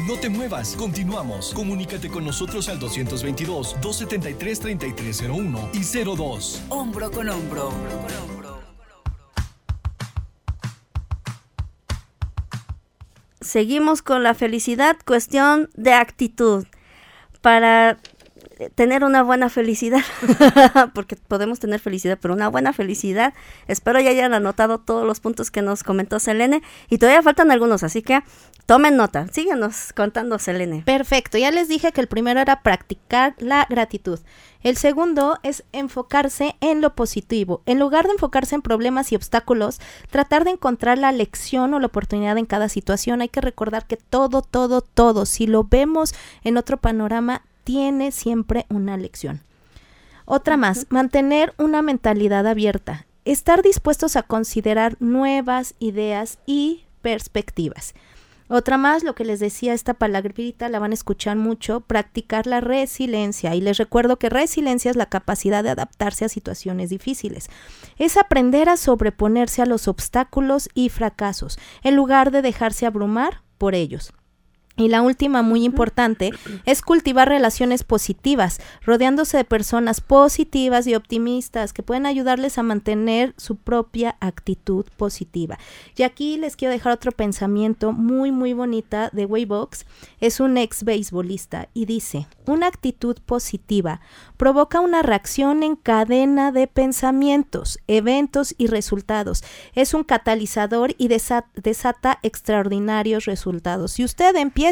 [0.08, 1.54] No te muevas, continuamos.
[1.54, 6.64] Comunícate con nosotros al 222-273-3301 y 02.
[6.70, 7.68] Hombro con hombro.
[7.70, 8.41] hombro, con hombro.
[13.52, 16.66] Seguimos con la felicidad, cuestión de actitud.
[17.42, 17.98] Para
[18.70, 20.02] tener una buena felicidad,
[20.94, 23.34] porque podemos tener felicidad, pero una buena felicidad.
[23.68, 27.84] Espero ya hayan anotado todos los puntos que nos comentó Selene y todavía faltan algunos,
[27.84, 28.22] así que
[28.66, 29.28] tomen nota.
[29.32, 30.84] Síguenos contando, Selene.
[30.86, 34.20] Perfecto, ya les dije que el primero era practicar la gratitud.
[34.64, 37.64] El segundo es enfocarse en lo positivo.
[37.66, 39.80] En lugar de enfocarse en problemas y obstáculos,
[40.12, 43.22] tratar de encontrar la lección o la oportunidad en cada situación.
[43.22, 48.66] Hay que recordar que todo, todo, todo, si lo vemos en otro panorama, tiene siempre
[48.70, 49.42] una lección.
[50.26, 53.06] Otra más, mantener una mentalidad abierta.
[53.26, 57.94] Estar dispuestos a considerar nuevas ideas y perspectivas.
[58.54, 62.60] Otra más, lo que les decía, esta palabrita la van a escuchar mucho, practicar la
[62.60, 63.56] resiliencia.
[63.56, 67.50] Y les recuerdo que resiliencia es la capacidad de adaptarse a situaciones difíciles.
[67.98, 73.74] Es aprender a sobreponerse a los obstáculos y fracasos, en lugar de dejarse abrumar por
[73.74, 74.12] ellos.
[74.82, 76.32] Y la última, muy importante,
[76.66, 83.36] es cultivar relaciones positivas, rodeándose de personas positivas y optimistas que pueden ayudarles a mantener
[83.38, 85.60] su propia actitud positiva.
[85.96, 89.86] Y aquí les quiero dejar otro pensamiento muy, muy bonita de Waybox.
[90.20, 94.02] Es un ex beisbolista y dice, una actitud positiva
[94.38, 99.44] provoca una reacción en cadena de pensamientos, eventos y resultados.
[99.76, 103.92] Es un catalizador y desata extraordinarios resultados.
[103.92, 104.71] Si usted empieza,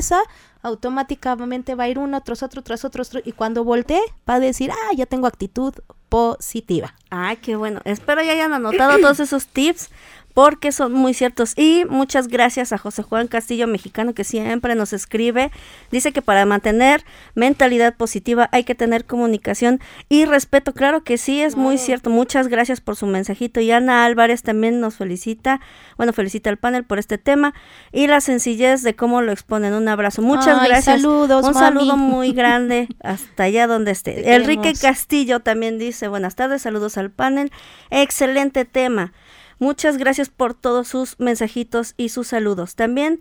[0.62, 4.72] automáticamente va a ir uno tras otro, tras otro, y cuando voltee va a decir,
[4.72, 5.74] ah, ya tengo actitud
[6.10, 6.96] positiva.
[7.10, 7.82] Ay, qué bueno.
[7.86, 9.90] Espero ya hayan anotado todos esos tips
[10.34, 11.54] porque son muy ciertos.
[11.58, 15.52] Y muchas gracias a José Juan Castillo, mexicano, que siempre nos escribe.
[15.92, 17.04] Dice que para mantener
[17.36, 20.74] mentalidad positiva hay que tener comunicación y respeto.
[20.74, 22.10] Claro que sí, es muy cierto.
[22.10, 23.60] Muchas gracias por su mensajito.
[23.60, 25.60] Y Ana Álvarez también nos felicita.
[25.98, 27.54] Bueno, felicita al panel por este tema
[27.92, 29.74] y la sencillez de cómo lo exponen.
[29.74, 30.22] Un abrazo.
[30.22, 31.02] Muchas gracias.
[31.02, 31.46] Saludos.
[31.46, 34.34] Un saludo muy grande hasta allá donde esté.
[34.36, 37.52] Enrique Castillo también dice, buenas tardes, saludos al panel.
[37.90, 39.14] Excelente tema.
[39.60, 42.76] Muchas gracias por todos sus mensajitos y sus saludos.
[42.76, 43.20] También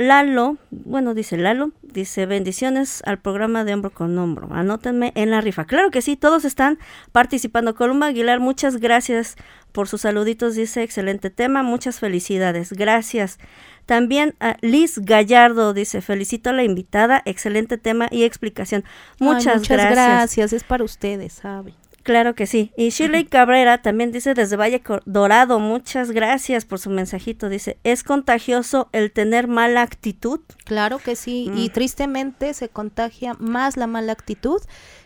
[0.00, 4.48] Lalo, bueno, dice Lalo, dice bendiciones al programa de hombro con hombro.
[4.52, 5.64] Anótenme en la rifa.
[5.64, 6.78] Claro que sí, todos están
[7.10, 7.74] participando.
[7.74, 9.34] Columba Aguilar, muchas gracias
[9.72, 10.54] por sus saluditos.
[10.54, 12.72] Dice excelente tema, muchas felicidades.
[12.72, 13.38] Gracias.
[13.86, 18.84] También a Liz Gallardo dice, felicito a la invitada, excelente tema y explicación.
[19.18, 20.52] Muchas, muchas gracias.
[20.52, 21.74] Es para ustedes, ¿sabe?
[22.08, 22.72] Claro que sí.
[22.74, 27.50] Y Shirley Cabrera también dice desde Valle Dorado, muchas gracias por su mensajito.
[27.50, 30.40] Dice, ¿es contagioso el tener mala actitud?
[30.64, 31.50] Claro que sí.
[31.54, 31.72] Y mm.
[31.74, 34.62] tristemente se contagia más la mala actitud.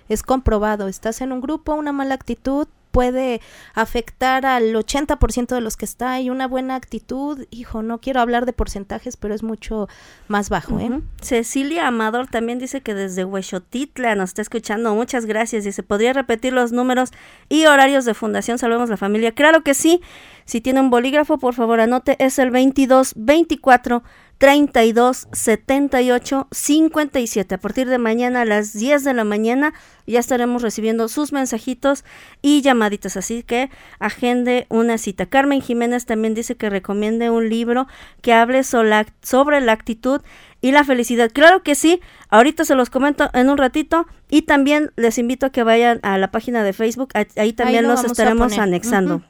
[0.09, 0.86] Es comprobado.
[0.86, 3.40] Estás en un grupo, una mala actitud, puede
[3.74, 8.47] afectar al 80% de los que está y una buena actitud, hijo, no quiero hablar
[8.47, 9.88] de porcentajes, pero es mucho
[10.28, 11.01] más bajo, ¿eh?
[11.20, 16.53] Cecilia Amador también dice que desde Huexotitla nos está escuchando, muchas gracias, dice, ¿podría repetir
[16.53, 17.11] los números
[17.49, 19.32] y horarios de Fundación Salvemos la Familia?
[19.32, 20.03] Claro que sí,
[20.45, 24.03] si tiene un bolígrafo, por favor anote, es el 22 24
[24.43, 27.55] 32 78 57.
[27.55, 29.72] A partir de mañana a las 10 de la mañana
[30.05, 32.05] ya estaremos recibiendo sus mensajitos
[32.43, 33.70] y llamaditas, así que
[34.01, 35.26] agende una cita.
[35.26, 37.86] Carmen Jiménez también dice que recomiende un libro
[38.20, 40.22] que hable sobre la actitud
[40.61, 41.30] y la felicidad.
[41.32, 45.51] Claro que sí, ahorita se los comento en un ratito y también les invito a
[45.51, 49.22] que vayan a la página de Facebook, ahí también los estaremos anexando.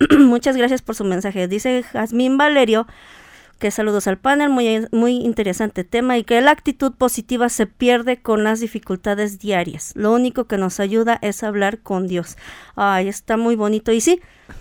[0.18, 1.48] Muchas gracias por su mensaje.
[1.48, 2.86] Dice Jazmín Valerio
[3.58, 8.20] que saludos al panel, muy, muy interesante tema y que la actitud positiva se pierde
[8.22, 9.92] con las dificultades diarias.
[9.94, 12.36] Lo único que nos ayuda es hablar con Dios.
[12.76, 13.90] Ay, está muy bonito.
[13.92, 14.20] Y sí,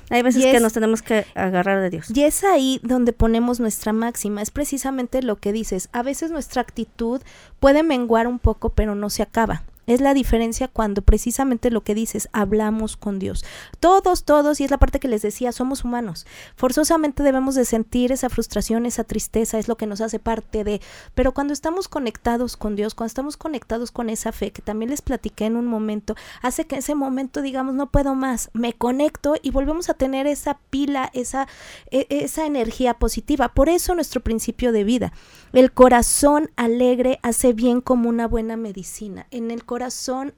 [0.09, 2.09] hay veces que nos tenemos que agarrar de Dios.
[2.13, 4.41] Y es ahí donde ponemos nuestra máxima.
[4.41, 5.89] Es precisamente lo que dices.
[5.91, 7.21] A veces nuestra actitud
[7.59, 9.63] puede menguar un poco, pero no se acaba.
[9.87, 13.43] Es la diferencia cuando precisamente lo que dices, hablamos con Dios.
[13.79, 16.27] Todos, todos, y es la parte que les decía, somos humanos.
[16.55, 20.81] Forzosamente debemos de sentir esa frustración, esa tristeza, es lo que nos hace parte de...
[21.15, 25.01] Pero cuando estamos conectados con Dios, cuando estamos conectados con esa fe, que también les
[25.01, 29.51] platiqué en un momento, hace que ese momento digamos, no puedo más, me conecto y
[29.51, 31.47] volvemos a tener esa pila, esa,
[31.91, 33.49] e, esa energía positiva.
[33.53, 35.13] Por eso nuestro principio de vida.
[35.53, 39.27] El corazón alegre hace bien como una buena medicina.
[39.31, 39.76] En el corazón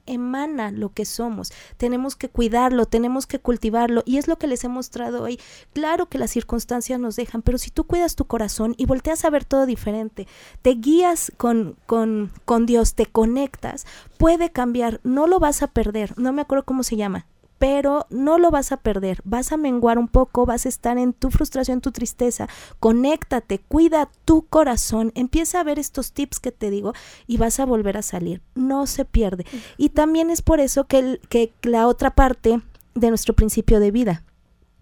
[0.06, 1.52] emana lo que somos.
[1.76, 5.40] Tenemos que cuidarlo, tenemos que cultivarlo y es lo que les he mostrado hoy.
[5.72, 9.30] Claro que las circunstancias nos dejan, pero si tú cuidas tu corazón y volteas a
[9.30, 10.26] ver todo diferente,
[10.62, 13.86] te guías con, con, con Dios, te conectas,
[14.18, 16.18] puede cambiar, no lo vas a perder.
[16.18, 17.26] No me acuerdo cómo se llama
[17.60, 21.12] pero no lo vas a perder, vas a menguar un poco, vas a estar en
[21.12, 22.48] tu frustración, tu tristeza,
[22.78, 26.94] conéctate, cuida tu corazón, empieza a ver estos tips que te digo
[27.26, 29.44] y vas a volver a salir, no se pierde.
[29.76, 32.62] Y también es por eso que, que la otra parte
[32.94, 34.24] de nuestro principio de vida,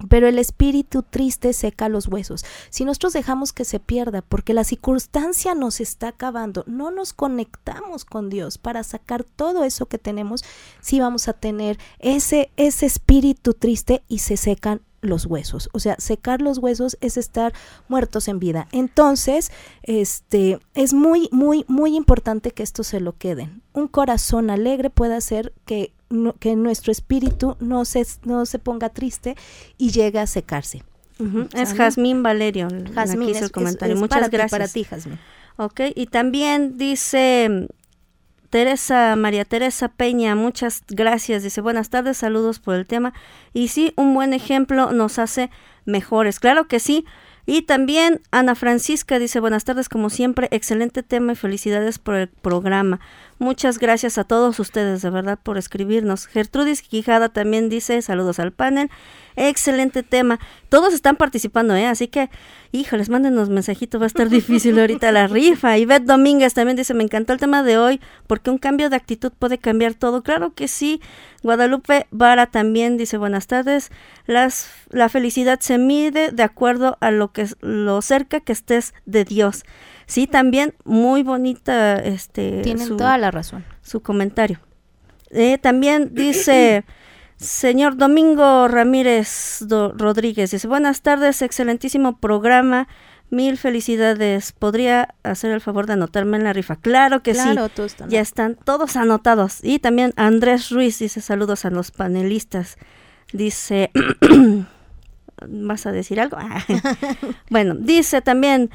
[0.08, 2.44] pero el espíritu triste seca los huesos.
[2.70, 8.04] Si nosotros dejamos que se pierda porque la circunstancia nos está acabando, no nos conectamos
[8.04, 10.44] con Dios para sacar todo eso que tenemos,
[10.80, 15.68] sí vamos a tener ese, ese espíritu triste y se secan los huesos.
[15.72, 17.52] O sea, secar los huesos es estar
[17.88, 18.68] muertos en vida.
[18.72, 23.62] Entonces, este es muy, muy, muy importante que esto se lo queden.
[23.72, 25.92] Un corazón alegre puede hacer que,
[26.40, 29.36] que nuestro espíritu no se, no se ponga triste
[29.76, 30.82] y llegue a secarse.
[31.52, 32.68] Es Jazmín Valerio.
[32.94, 33.96] Jazmín, es, el comentario.
[33.96, 34.50] Muchas gracias.
[34.50, 35.18] para ti, Jazmín.
[35.56, 37.68] Ok, y también dice
[38.50, 41.42] Teresa, María Teresa Peña, muchas gracias.
[41.42, 43.12] Dice, buenas tardes, saludos por el tema.
[43.52, 45.50] Y sí, un buen ejemplo nos hace
[45.84, 46.40] mejores.
[46.40, 47.04] Claro que sí.
[47.46, 52.28] Y también Ana Francisca dice, buenas tardes como siempre, excelente tema y felicidades por el
[52.28, 53.00] programa.
[53.40, 56.26] Muchas gracias a todos ustedes, de verdad, por escribirnos.
[56.26, 58.90] Gertrudis Quijada también dice, saludos al panel.
[59.36, 60.40] Excelente tema.
[60.68, 61.86] Todos están participando, ¿eh?
[61.86, 62.30] Así que,
[62.72, 65.78] híjoles, mándenos mensajitos, va a estar difícil ahorita la rifa.
[65.78, 68.96] Y Beth Domínguez también dice, me encantó el tema de hoy, porque un cambio de
[68.96, 70.24] actitud puede cambiar todo.
[70.24, 71.00] Claro que sí.
[71.44, 73.92] Guadalupe Vara también dice, buenas tardes.
[74.26, 79.24] Las, la felicidad se mide de acuerdo a lo, que, lo cerca que estés de
[79.24, 79.62] Dios.
[80.08, 83.64] Sí, también muy bonita este Tienen toda la razón.
[83.82, 84.58] Su comentario.
[85.30, 86.84] Eh, también dice
[87.36, 92.88] señor Domingo Ramírez Rodríguez, dice, buenas tardes, excelentísimo programa.
[93.30, 94.52] Mil felicidades.
[94.52, 96.76] ¿Podría hacer el favor de anotarme en la rifa?
[96.76, 97.50] Claro que sí.
[98.08, 99.58] Ya están todos anotados.
[99.62, 102.78] Y también Andrés Ruiz dice saludos a los panelistas.
[103.34, 103.90] Dice,
[105.46, 106.38] ¿vas a decir algo?
[107.50, 108.70] bueno, dice también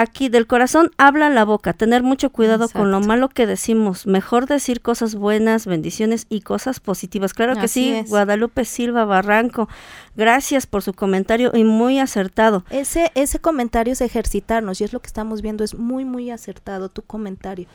[0.00, 4.46] aquí del corazón habla la boca, tener mucho cuidado con lo malo que decimos, mejor
[4.46, 7.34] decir cosas buenas, bendiciones y cosas positivas.
[7.34, 9.68] Claro que sí, Guadalupe Silva Barranco,
[10.14, 12.64] gracias por su comentario y muy acertado.
[12.70, 16.88] Ese ese comentario es ejercitarnos y es lo que estamos viendo, es muy muy acertado
[16.88, 17.66] tu comentario.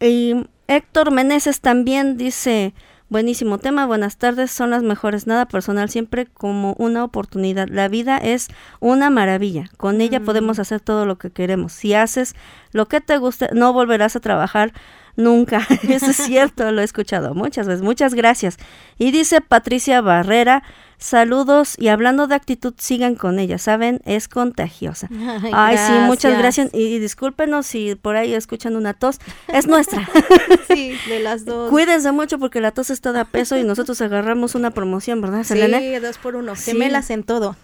[0.00, 2.72] Y Héctor Meneses también dice,
[3.10, 7.66] Buenísimo tema, buenas tardes, son las mejores, nada personal, siempre como una oportunidad.
[7.68, 8.46] La vida es
[8.78, 10.24] una maravilla, con ella mm.
[10.24, 11.72] podemos hacer todo lo que queremos.
[11.72, 12.36] Si haces
[12.70, 14.72] lo que te guste, no volverás a trabajar
[15.16, 15.66] nunca.
[15.88, 17.82] Eso es cierto, lo he escuchado muchas veces.
[17.82, 18.56] Muchas gracias.
[18.98, 20.62] Y dice Patricia Barrera,
[21.00, 24.02] Saludos y hablando de actitud, sigan con ella, ¿saben?
[24.04, 25.08] Es contagiosa.
[25.52, 26.68] Ay, sí, muchas gracias.
[26.74, 29.18] Y, discúlpenos si por ahí escuchan una tos.
[29.48, 30.06] Es nuestra.
[30.68, 31.70] sí, de las dos.
[31.70, 35.80] Cuídense mucho porque la tos está de peso y nosotros agarramos una promoción, ¿verdad, Selene?
[35.80, 36.54] Sí, dos por uno.
[36.54, 37.56] Gemelas en todo.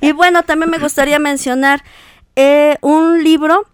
[0.00, 1.82] y bueno, también me gustaría mencionar
[2.36, 3.66] eh, un libro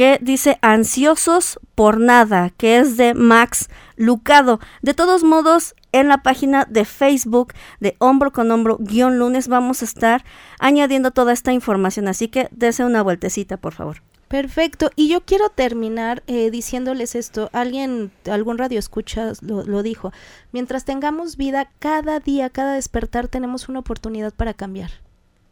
[0.00, 4.58] que dice Ansiosos por nada, que es de Max Lucado.
[4.80, 9.82] De todos modos, en la página de Facebook de Hombro con Hombro guion lunes vamos
[9.82, 10.24] a estar
[10.58, 13.98] añadiendo toda esta información, así que dese una vueltecita, por favor.
[14.28, 14.90] Perfecto.
[14.96, 17.50] Y yo quiero terminar eh, diciéndoles esto.
[17.52, 20.14] Alguien, algún radio escucha lo, lo, dijo.
[20.50, 24.92] Mientras tengamos vida, cada día, cada despertar, tenemos una oportunidad para cambiar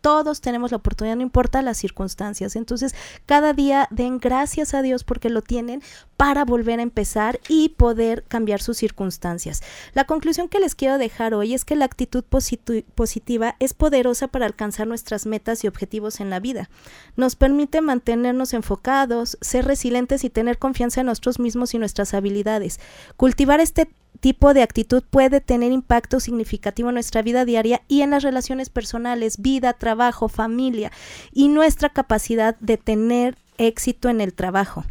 [0.09, 2.57] todos tenemos la oportunidad, no importa las circunstancias.
[2.57, 2.95] Entonces,
[3.27, 5.83] cada día den gracias a Dios porque lo tienen
[6.17, 9.63] para volver a empezar y poder cambiar sus circunstancias.
[9.93, 14.47] La conclusión que les quiero dejar hoy es que la actitud positiva es poderosa para
[14.47, 16.71] alcanzar nuestras metas y objetivos en la vida.
[17.17, 22.81] Nos permite mantenernos enfocados, ser resilientes y tener confianza en nosotros mismos y nuestras habilidades.
[23.19, 23.91] Cultivar este
[24.21, 28.71] tipo de actitud puede tener impacto significativo en nuestra vida diaria y en las relaciones
[28.71, 30.93] personales, vida, trabajo, familia
[31.33, 34.85] y nuestra capacidad de tener éxito en el trabajo.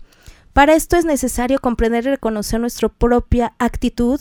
[0.54, 4.20] Para esto es necesario comprender y reconocer nuestra propia actitud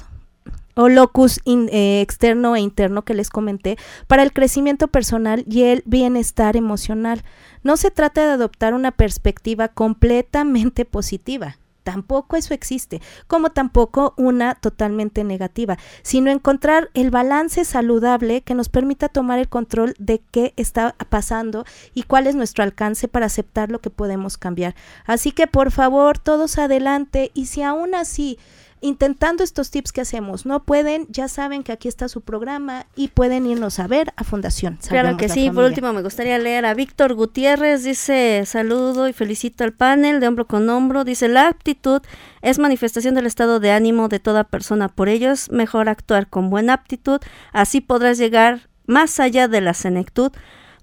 [0.74, 5.82] o locus eh, externo e interno que les comenté para el crecimiento personal y el
[5.86, 7.24] bienestar emocional.
[7.62, 11.56] No se trata de adoptar una perspectiva completamente positiva
[11.86, 18.68] tampoco eso existe, como tampoco una totalmente negativa, sino encontrar el balance saludable que nos
[18.68, 21.64] permita tomar el control de qué está pasando
[21.94, 24.74] y cuál es nuestro alcance para aceptar lo que podemos cambiar.
[25.04, 28.36] Así que por favor, todos adelante y si aún así
[28.80, 30.46] intentando estos tips que hacemos.
[30.46, 34.24] No pueden, ya saben que aquí está su programa y pueden irnos a ver a
[34.24, 34.78] Fundación.
[34.88, 35.50] claro que sí.
[35.50, 37.84] Por último, me gustaría leer a Víctor Gutiérrez.
[37.84, 41.04] Dice, saludo y felicito al panel de hombro con hombro.
[41.04, 42.02] Dice, la aptitud
[42.42, 44.88] es manifestación del estado de ánimo de toda persona.
[44.88, 47.20] Por ello es mejor actuar con buena aptitud.
[47.52, 50.32] Así podrás llegar más allá de la senectud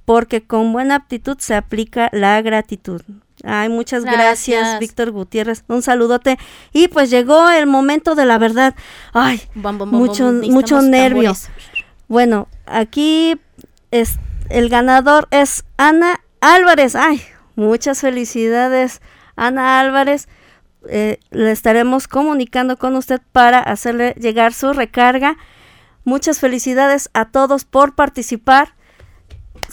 [0.06, 3.02] porque con buena aptitud se aplica la gratitud.
[3.44, 5.66] Ay, muchas gracias, Víctor Gutiérrez.
[5.68, 6.40] Un saludote.
[6.72, 8.74] Y pues llegó el momento de la verdad.
[9.12, 11.34] Ay, mucho, mucho nervio.
[12.08, 13.40] Bueno, aquí
[13.92, 14.18] es
[14.50, 16.96] el ganador es Ana Álvarez.
[16.96, 17.22] Ay,
[17.56, 19.02] muchas felicidades,
[19.36, 20.28] Ana Álvarez.
[20.90, 25.38] Eh, le estaremos comunicando con usted para hacerle llegar su recarga.
[26.04, 28.76] Muchas felicidades a todos por participar.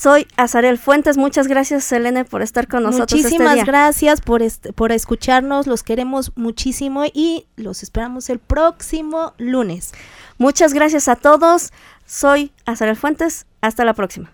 [0.01, 1.15] Soy Azarel Fuentes.
[1.15, 3.13] Muchas gracias, Selene, por estar con nosotros.
[3.13, 4.41] Este Muchísimas gracias por,
[4.73, 5.67] por escucharnos.
[5.67, 9.91] Los queremos muchísimo y los esperamos el próximo lunes.
[10.39, 11.71] Muchas gracias a todos.
[12.07, 13.45] Soy Azarel Fuentes.
[13.61, 14.31] Hasta la próxima.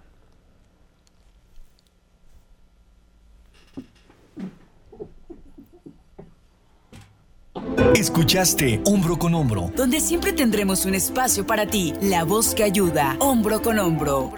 [7.94, 13.18] Escuchaste Hombro con Hombro, donde siempre tendremos un espacio para ti, la voz que ayuda,
[13.20, 14.32] hombro con hombro.